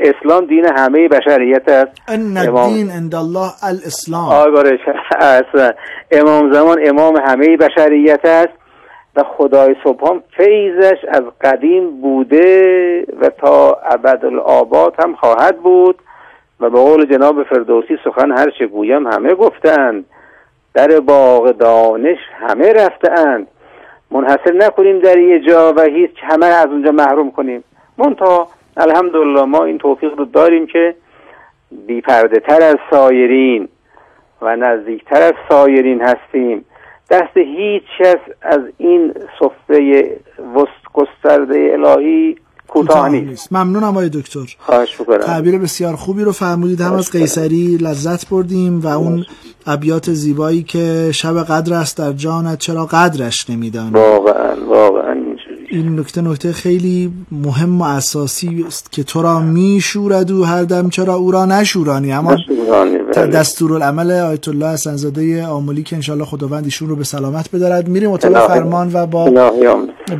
اسلام 0.00 0.46
دین 0.46 0.66
همه 0.76 1.08
بشریت 1.08 1.68
است. 1.68 2.02
ان 2.08 2.36
الدین 2.36 2.90
عند 2.90 3.14
الله 3.14 3.50
الاسلام. 3.62 4.32
امام 6.10 6.52
زمان 6.52 6.78
امام 6.86 7.16
همه 7.16 7.56
بشریت 7.56 8.24
است. 8.24 8.65
و 9.16 9.22
خدای 9.22 9.76
سبحان 9.84 10.22
فیضش 10.36 11.04
از 11.08 11.22
قدیم 11.40 12.00
بوده 12.00 13.04
و 13.20 13.28
تا 13.28 13.78
ابدالآباد 13.82 14.94
هم 14.98 15.14
خواهد 15.14 15.56
بود 15.56 15.98
و 16.60 16.70
به 16.70 16.78
قول 16.78 17.04
جناب 17.04 17.42
فردوسی 17.42 17.98
سخن 18.04 18.32
هر 18.32 18.50
چه 18.50 18.66
گویم 18.66 19.06
همه 19.06 19.34
گفتند. 19.34 20.04
در 20.74 21.00
باغ 21.00 21.50
دانش 21.50 22.18
همه 22.34 22.72
رفتند. 22.72 23.46
منحصر 24.10 24.52
نکنیم 24.52 24.98
در 24.98 25.18
یه 25.18 25.40
جا 25.40 25.72
و 25.76 25.82
هیچ 25.82 26.10
همه 26.22 26.46
از 26.46 26.66
اونجا 26.66 26.90
محروم 26.90 27.30
کنیم. 27.30 27.64
منتها 27.98 28.48
الحمدلله 28.76 29.42
ما 29.42 29.64
این 29.64 29.78
توفیق 29.78 30.18
رو 30.18 30.24
داریم 30.24 30.66
که 30.66 30.94
بیپرده 31.86 32.40
تر 32.40 32.62
از 32.62 32.76
سایرین 32.90 33.68
و 34.42 34.56
نزدیکتر 34.56 35.22
از 35.22 35.32
سایرین 35.48 36.02
هستیم. 36.02 36.64
دست 37.10 37.36
هیچ 37.36 37.82
کس 38.00 38.18
از 38.42 38.60
این 38.78 39.14
صفه 39.40 40.16
گسترده 40.94 41.70
الهی 41.72 42.36
کوتاه 42.68 43.08
نیست. 43.08 43.52
ممنونم 43.52 43.88
آقای 43.88 44.08
دکتر. 44.08 44.56
خواهش 44.58 45.00
تعبیر 45.26 45.58
بسیار 45.58 45.96
خوبی 45.96 46.22
رو 46.22 46.32
فرمودید. 46.32 46.80
هم 46.80 46.92
از 46.92 47.10
قیصری 47.10 47.76
لذت 47.76 48.28
بردیم 48.28 48.80
و 48.80 48.86
اون 48.86 49.24
ابیات 49.66 50.10
زیبایی 50.10 50.62
که 50.62 51.10
شب 51.12 51.42
قدر 51.44 51.74
است 51.74 51.98
در 51.98 52.12
جانت 52.12 52.58
چرا 52.58 52.86
قدرش 52.86 53.50
نمیدانی؟ 53.50 53.90
واقعا 53.90 54.66
واقعا. 54.68 55.25
این 55.76 56.00
نکته 56.00 56.20
نکته 56.20 56.52
خیلی 56.52 57.12
مهم 57.30 57.80
و 57.80 57.84
اساسی 57.84 58.64
است 58.66 58.92
که 58.92 59.02
تو 59.02 59.22
را 59.22 59.40
میشورد 59.40 60.30
و 60.30 60.44
هر 60.44 60.62
دم 60.62 60.88
چرا 60.88 61.14
او 61.14 61.30
را 61.30 61.46
نشورانی. 61.46 62.12
اما 62.12 62.36
بله. 63.14 63.26
دستور 63.26 63.72
العمل 63.72 64.10
آیت 64.10 64.48
الله 64.48 64.66
حسنزاده 64.66 65.46
آملی 65.46 65.82
که 65.82 65.96
انشالله 65.96 66.24
خداوند 66.24 66.64
ایشون 66.64 66.88
رو 66.88 66.96
به 66.96 67.04
سلامت 67.04 67.50
بدارد. 67.50 67.88
میریم 67.88 68.10
اتاق 68.10 68.48
فرمان 68.48 68.90
و 68.92 69.06
با 69.06 69.30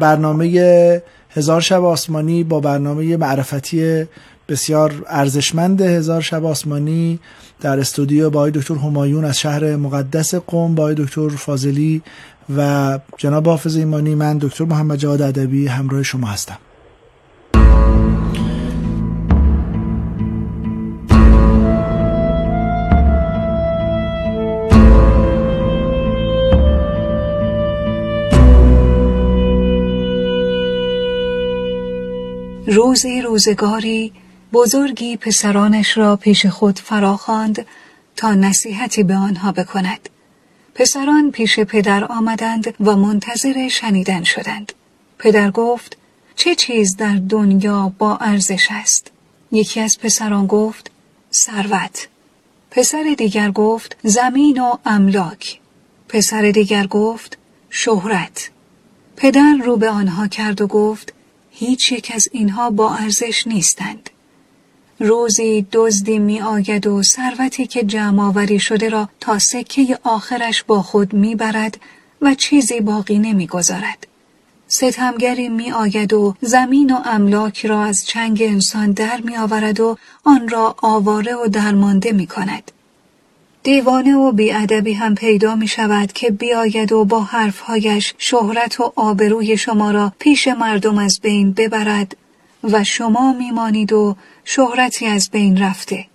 برنامه 0.01 1.03
هزار 1.31 1.61
شب 1.61 1.85
آسمانی 1.85 2.45
با 2.45 2.61
برنامه 2.61 3.17
معرفتی 3.17 4.07
بسیار 4.49 4.93
ارزشمند 5.09 5.81
هزار 5.81 6.21
شب 6.21 6.45
آسمانی 6.45 7.19
در 7.61 7.81
استودیو 7.81 8.31
با 8.31 8.51
دکتر 8.51 8.75
همایون 8.75 9.25
از 9.25 9.39
شهر 9.39 9.77
مقدس 9.77 10.35
قوم 10.35 10.75
با 10.75 10.93
دکتر 10.93 11.29
فاضلی 11.29 12.03
و 12.57 12.99
جناب 13.17 13.49
حافظ 13.49 13.77
ایمانی 13.77 14.15
من 14.15 14.39
دکتر 14.39 14.65
محمد 14.65 14.99
جواد 14.99 15.23
ادبی 15.23 15.67
همراه 15.67 16.03
شما 16.03 16.27
هستم. 16.27 16.59
روزی 32.67 33.23
روزگاری 33.23 34.13
بزرگی 34.53 35.17
پسرانش 35.17 35.99
را 35.99 36.17
پیش 36.17 36.47
خود 36.47 36.79
فراخواند 36.79 37.67
تا 38.17 38.35
نصیحتی 38.35 39.03
به 39.03 39.15
آنها 39.15 39.53
بکند. 39.53 40.09
پسران 40.79 41.31
پیش 41.31 41.61
پدر 41.61 42.05
آمدند 42.05 42.75
و 42.81 42.97
منتظر 42.97 43.69
شنیدن 43.69 44.25
شدند. 44.25 44.73
پدر 45.19 45.51
گفت 45.51 45.97
چه 46.35 46.55
چیز 46.55 46.97
در 46.97 47.17
دنیا 47.29 47.93
با 47.99 48.17
ارزش 48.17 48.69
است؟ 48.71 49.11
یکی 49.53 49.81
از 49.81 49.99
پسران 50.03 50.47
گفت 50.47 50.91
ثروت. 51.35 52.09
پسر 52.71 53.15
دیگر 53.19 53.51
گفت 53.51 53.97
زمین 54.03 54.61
و 54.61 54.77
املاک. 54.85 55.61
پسر 56.09 56.51
دیگر 56.51 56.87
گفت 56.87 57.39
شهرت. 57.71 58.51
پدر 59.17 59.59
رو 59.65 59.77
به 59.77 59.91
آنها 59.91 60.29
کرد 60.29 60.61
و 60.61 60.67
گفت 60.67 61.13
هیچ 61.51 61.93
یک 61.93 62.13
از 62.15 62.29
اینها 62.33 62.71
با 62.71 62.95
ارزش 62.95 63.47
نیستند. 63.47 64.11
روزی 64.99 65.67
دزدی 65.73 66.19
می 66.19 66.41
آید 66.41 66.87
و 66.87 67.03
ثروتی 67.03 67.67
که 67.67 67.85
جمع 67.85 68.23
آوری 68.23 68.59
شده 68.59 68.89
را 68.89 69.09
تا 69.21 69.39
سکه 69.39 69.99
آخرش 70.03 70.63
با 70.63 70.83
خود 70.83 71.13
می 71.13 71.35
برد 71.35 71.79
و 72.23 72.35
چیزی 72.35 72.81
باقی 72.81 73.19
نمی 73.19 73.47
گذارد. 73.47 74.07
ستمگری 74.69 75.49
می 75.49 75.73
آید 75.73 76.13
و 76.13 76.35
زمین 76.41 76.91
و 76.91 77.01
املاک 77.05 77.67
را 77.67 77.85
از 77.85 78.05
چنگ 78.07 78.43
انسان 78.43 78.93
در 78.93 79.21
می 79.25 79.37
آورد 79.37 79.81
و 79.81 79.97
آن 80.25 80.49
را 80.49 80.75
آواره 80.83 81.35
و 81.35 81.49
درمانده 81.49 82.13
می 82.13 82.27
کند. 82.27 82.73
دیوانه 83.63 84.17
و 84.17 84.33
بیادبی 84.33 84.93
هم 84.93 85.15
پیدا 85.15 85.55
می 85.55 85.69
شود 85.69 86.13
که 86.13 86.31
بیاید 86.31 86.93
و 86.93 87.05
با 87.05 87.21
حرفهایش 87.21 88.15
شهرت 88.19 88.81
و 88.81 88.93
آبروی 88.97 89.57
شما 89.57 89.91
را 89.91 90.13
پیش 90.19 90.49
مردم 90.49 90.99
از 90.99 91.19
بین 91.23 91.53
ببرد 91.53 92.17
و 92.65 92.85
شما 92.85 93.33
میمانید 93.33 93.93
و 93.93 94.17
شهرتی 94.45 95.07
از 95.07 95.31
بین 95.33 95.63
رفته. 95.63 96.07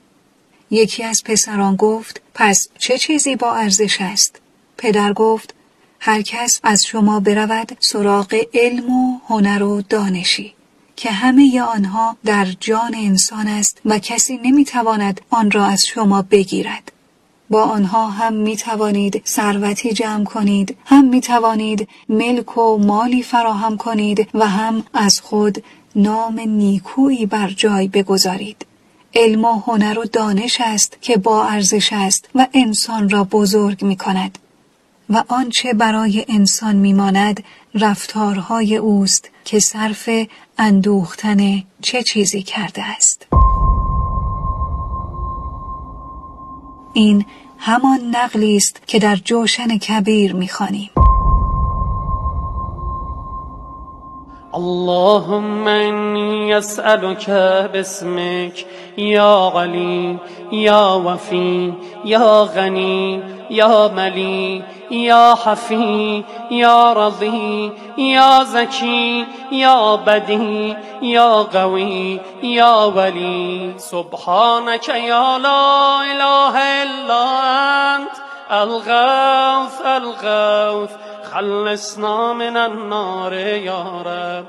یکی 0.71 1.04
از 1.04 1.21
پسران 1.25 1.75
گفت 1.75 2.21
پس 2.34 2.67
چه 2.77 2.97
چیزی 2.97 3.36
با 3.36 3.56
ارزش 3.56 3.97
است؟ 4.01 4.41
پدر 4.77 5.13
گفت 5.13 5.54
هر 5.99 6.21
کس 6.21 6.60
از 6.63 6.84
شما 6.86 7.19
برود 7.19 7.77
سراغ 7.80 8.45
علم 8.54 8.89
و 8.89 9.19
هنر 9.27 9.63
و 9.63 9.82
دانشی 9.82 10.54
که 10.95 11.12
همه 11.12 11.62
آنها 11.62 12.17
در 12.25 12.45
جان 12.60 12.95
انسان 12.95 13.47
است 13.47 13.82
و 13.86 13.99
کسی 13.99 14.38
نمی‌تواند 14.38 15.21
آن 15.30 15.51
را 15.51 15.65
از 15.65 15.86
شما 15.86 16.21
بگیرد. 16.21 16.91
با 17.49 17.63
آنها 17.63 18.08
هم 18.08 18.34
می 18.34 18.56
توانید 18.56 19.23
ثروتی 19.25 19.93
جمع 19.93 20.23
کنید 20.23 20.77
هم 20.86 21.06
می 21.06 21.21
توانید 21.21 21.88
ملک 22.10 22.58
و 22.58 22.77
مالی 22.77 23.23
فراهم 23.23 23.77
کنید 23.77 24.27
و 24.34 24.47
هم 24.47 24.84
از 24.93 25.19
خود 25.23 25.63
نام 25.95 26.39
نیکویی 26.39 27.25
بر 27.25 27.49
جای 27.49 27.88
بگذارید. 27.88 28.65
علم 29.15 29.45
و 29.45 29.62
هنر 29.67 29.99
و 29.99 30.06
دانش 30.06 30.58
است 30.62 30.97
که 31.01 31.17
با 31.17 31.45
ارزش 31.45 31.89
است 31.93 32.30
و 32.36 32.47
انسان 32.54 33.10
را 33.10 33.23
بزرگ 33.23 33.84
می 33.84 33.95
کند 33.95 34.38
و 35.10 35.23
آنچه 35.27 35.73
برای 35.73 36.25
انسان 36.30 36.75
میماند 36.75 37.43
رفتارهای 37.75 38.75
اوست 38.75 39.30
که 39.45 39.60
صرف 39.60 40.10
اندوختن 40.58 41.63
چه 41.82 42.04
چیزی 42.04 42.43
کرده 42.43 42.84
است. 42.84 43.27
این 46.93 47.25
همان 47.58 47.99
نقلی 48.15 48.56
است 48.56 48.82
که 48.88 48.99
در 48.99 49.15
جوشن 49.15 49.77
کبیر 49.77 50.34
می‌خوانیم. 50.34 50.89
اللهم 54.56 55.68
إني 55.68 56.58
أسألك 56.58 57.30
باسمك 57.74 58.66
يا 58.98 59.50
غني 59.50 60.18
يا 60.52 60.86
وفي 60.94 61.74
يا 62.06 62.42
غني 62.56 63.24
يا 63.50 63.88
ملي 63.88 64.64
يا 64.92 65.36
حفي 65.36 66.24
يا 66.52 66.94
رضي 66.94 67.72
يا 67.98 68.44
زكي 68.44 69.26
يا 69.52 69.96
بدي 69.96 70.76
يا 71.02 71.32
قوي 71.42 72.20
يا 72.44 72.76
ولي. 72.86 73.74
سبحانك 73.78 74.90
يا 74.90 75.38
لا 75.38 76.02
إله 76.12 76.84
إلا 76.84 77.24
أنت 77.96 78.16
الغوث 78.52 79.82
الغوث 79.86 80.92
خلصنا 81.34 82.34
من 82.34 82.58
النار 82.58 83.34
یا 83.58 84.02
رب. 84.02 84.46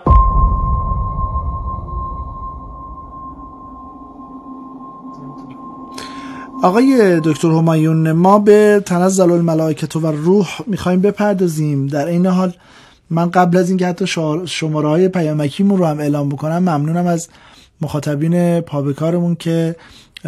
آقای 6.62 7.20
دکتر 7.24 7.48
همایون 7.48 8.12
ما 8.12 8.38
به 8.38 8.82
تنزل 8.86 9.30
الملائکت 9.30 9.96
و 9.96 10.12
روح 10.12 10.48
می‌خوایم 10.66 11.00
بپردازیم. 11.00 11.86
در 11.86 12.06
این 12.06 12.26
حال 12.26 12.52
من 13.10 13.30
قبل 13.30 13.56
از 13.56 13.68
اینکه 13.68 13.86
حتی 13.86 14.06
شماره 14.46 14.88
های 14.88 15.08
پیامکیمون 15.08 15.78
رو 15.78 15.86
هم 15.86 16.00
اعلام 16.00 16.28
بکنم 16.28 16.58
ممنونم 16.58 17.06
از 17.06 17.28
مخاطبین 17.80 18.60
پابکارمون 18.60 19.34
که 19.34 19.76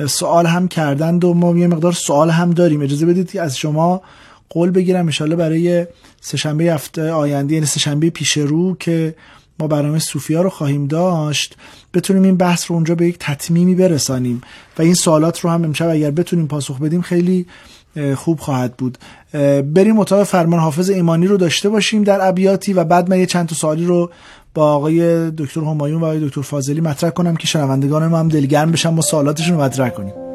سوال 0.07 0.47
هم 0.47 0.69
کردند 0.69 1.25
و 1.25 1.35
ما 1.35 1.59
یه 1.59 1.67
مقدار 1.67 1.93
سوال 1.93 2.31
هم 2.31 2.51
داریم. 2.51 2.83
اجازه 2.83 3.07
بدید 3.07 3.31
که 3.31 3.43
از 3.43 3.57
شما 3.57 4.03
قول 4.49 4.71
بگیرم 4.71 5.05
انشالله 5.05 5.37
برای 5.37 5.87
سهشنبه 6.21 6.65
هفته 6.65 7.11
آینده 7.11 7.55
یعنی 7.55 7.67
سهشنبه 7.67 8.11
پیش 8.11 8.37
رو 8.37 8.77
که 8.77 9.15
ما 9.59 9.67
برنامه 9.67 9.99
صوفیا 9.99 10.43
رو 10.43 10.51
خواهیم 10.51 10.87
داشت 10.87 11.57
بتونیم 11.95 12.23
این 12.23 12.37
بحث 12.37 12.71
رو 12.71 12.75
اونجا 12.75 12.95
به 12.95 13.07
یک 13.07 13.17
تطمیمی 13.21 13.75
برسانیم 13.75 14.41
و 14.79 14.83
این 14.83 14.95
سوالات 14.95 15.41
رو 15.41 15.51
هم 15.51 15.65
امشب 15.65 15.89
اگر 15.89 16.11
بتونیم 16.11 16.47
پاسخ 16.47 16.81
بدیم 16.81 17.03
خیلی 17.03 17.47
خوب 18.15 18.41
خواهد 18.41 18.77
بود. 18.77 18.99
بریم 19.75 19.99
اتاق 19.99 20.23
فرمان 20.23 20.61
حافظ 20.61 20.91
ایمانی 20.91 21.27
رو 21.27 21.37
داشته 21.37 21.69
باشیم 21.69 22.05
در 22.05 22.29
ابیاتی 22.29 22.73
و 22.73 22.85
بعد 22.85 23.11
من 23.11 23.19
یه 23.19 23.27
چند 23.27 23.49
تا 23.49 23.55
سوالی 23.55 23.85
رو 23.85 24.11
با 24.55 24.73
آقای 24.73 25.31
دکتر 25.31 25.61
همایون 25.61 26.01
و 26.01 26.05
آقای 26.05 26.29
دکتر 26.29 26.43
فاضلی 26.43 26.81
مطرح 26.81 27.11
کنم 27.11 27.37
که 27.37 27.47
شنوندگان 27.47 28.07
ما 28.07 28.19
هم 28.19 28.29
دلگرم 28.29 28.73
بشن 28.73 28.97
با 28.97 29.03
سوالاتشون 29.03 29.55
رو 29.55 29.63
مطرح 29.63 29.89
کنیم. 29.89 30.34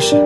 بشه 0.00 0.22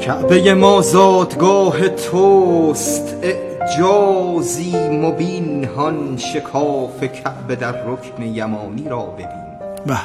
کعبه 0.00 0.54
ما 0.54 0.80
زادگاه 0.80 1.88
توست 1.88 3.16
اعجازی 3.22 4.88
مبین 4.88 5.64
هان 5.64 6.16
شکاف 6.16 7.02
کعبه 7.02 7.56
در 7.56 7.72
رکن 7.72 8.22
یمانی 8.22 8.88
را 8.88 9.02
ببین. 9.02 9.26
به 9.86 9.98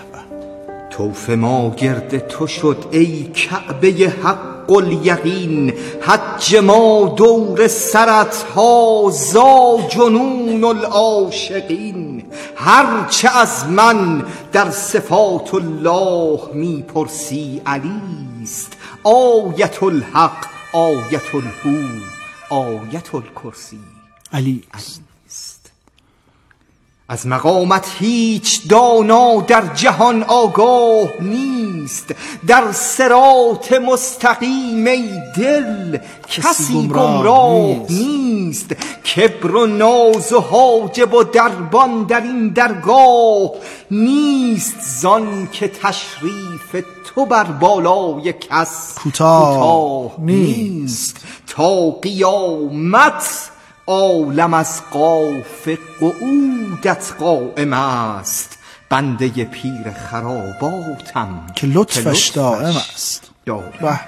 توف 0.90 1.30
ما 1.30 1.70
گرد 1.78 2.28
تو 2.28 2.48
شد 2.48 2.78
ای 2.92 3.24
کعبه 3.24 4.14
حق 4.24 4.72
الیقین. 4.72 5.74
حج 6.02 6.56
ما 6.56 7.14
دور 7.18 7.68
سرت 7.68 8.46
هازا 8.56 9.78
جنون 9.90 10.64
العاشقین. 10.64 12.09
هرچه 12.56 13.38
از 13.38 13.68
من 13.68 14.24
در 14.52 14.70
صفات 14.70 15.54
الله 15.54 16.40
می‌پرسی 16.54 17.62
علیست 17.66 18.78
آیت 19.04 19.84
الحق 19.84 20.46
آیت 20.74 21.36
الهو 21.36 21.88
آیت 22.50 23.16
الکرسی 23.16 23.80
علی. 24.34 24.64
از 27.12 27.28
مقامت 27.28 27.88
هیچ 28.00 28.68
دانا 28.68 29.42
در 29.42 29.64
جهان 29.76 30.24
آگاه 30.24 31.10
نیست. 31.20 32.16
در 32.48 32.72
سرات 32.72 33.74
مستقیم 33.74 34.88
ای 34.88 35.10
دل 35.38 35.98
کسی 36.28 36.88
گمراه 36.88 37.76
نیست. 37.90 38.74
کبر 39.16 39.56
و 39.56 39.66
ناز 39.68 40.34
و 40.34 40.40
حاجب 40.40 41.14
و 41.14 41.24
دربان 41.24 42.04
در 42.04 42.22
این 42.22 42.50
درگاه 42.50 43.52
نیست. 43.92 44.76
زان 45.02 45.48
که 45.52 45.68
تشریف 45.68 46.86
تو 47.16 47.26
بر 47.26 47.44
بالای 47.44 48.34
کس 48.34 48.96
کوتاه 48.96 50.16
نیست. 50.20 51.18
تا 51.48 51.90
قیامت 51.90 53.50
عالم 53.90 54.54
از 54.54 54.82
قاف 54.92 55.70
قعودت 56.00 57.14
قائم 57.20 57.74
است. 57.74 58.58
بنده 58.90 59.30
پیر 59.30 59.92
خراباتم 59.92 61.48
که 61.56 61.68
لطفش 61.68 62.28
دائم 62.30 62.76
است. 62.94 63.32
به. 63.82 64.00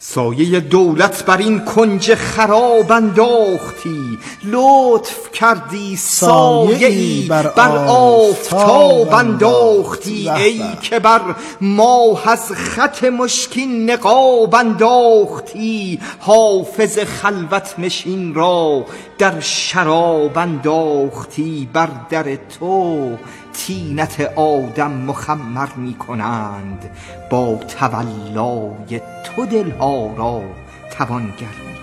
سایه 0.00 0.60
دولت 0.60 1.24
بر 1.24 1.36
این 1.36 1.64
کنج 1.64 2.14
خراب 2.14 2.92
انداختی. 2.92 4.18
لطف 4.44 5.32
کردی 5.32 5.96
سایه 5.96 6.86
ای 6.86 7.26
بر 7.28 7.86
آفتاب 7.86 9.14
انداختی. 9.14 10.30
ای 10.30 10.62
که 10.82 10.98
بر 10.98 11.20
ماه 11.60 12.28
از 12.28 12.52
خط 12.52 13.04
مشکین 13.04 13.90
نقاب 13.90 14.54
انداختی. 14.54 16.00
حافظ 16.18 16.98
خلوت 16.98 17.74
نشین 17.78 18.34
را 18.34 18.84
در 19.18 19.40
شراب 19.40 20.38
انداختی. 20.38 21.68
بر 21.72 21.88
در 22.10 22.36
تو 22.36 23.16
تینت 23.66 24.32
آدم 24.36 24.90
مخمر 24.90 25.68
می 25.76 25.94
کنند 25.94 26.90
با 27.30 27.54
تولای 27.78 29.00
تو 29.24 29.46
دلها 29.46 30.14
را 30.16 30.42
توانگر 30.98 31.46
می 31.66 31.78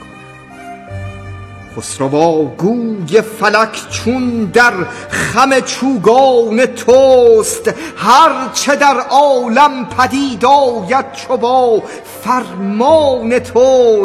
خسروا 1.77 2.43
گوی 2.43 3.21
فلک 3.21 3.89
چون 3.89 4.45
در 4.45 4.73
خم 5.09 5.59
چوگان 5.59 6.65
توست 6.65 7.73
هر 7.97 8.49
چه 8.53 8.75
در 8.75 8.99
عالم 9.09 9.85
پدید 9.85 10.45
آید 10.45 11.11
چو 11.11 11.37
با 11.37 11.83
فرمان 12.23 13.39
توست. 13.39 13.85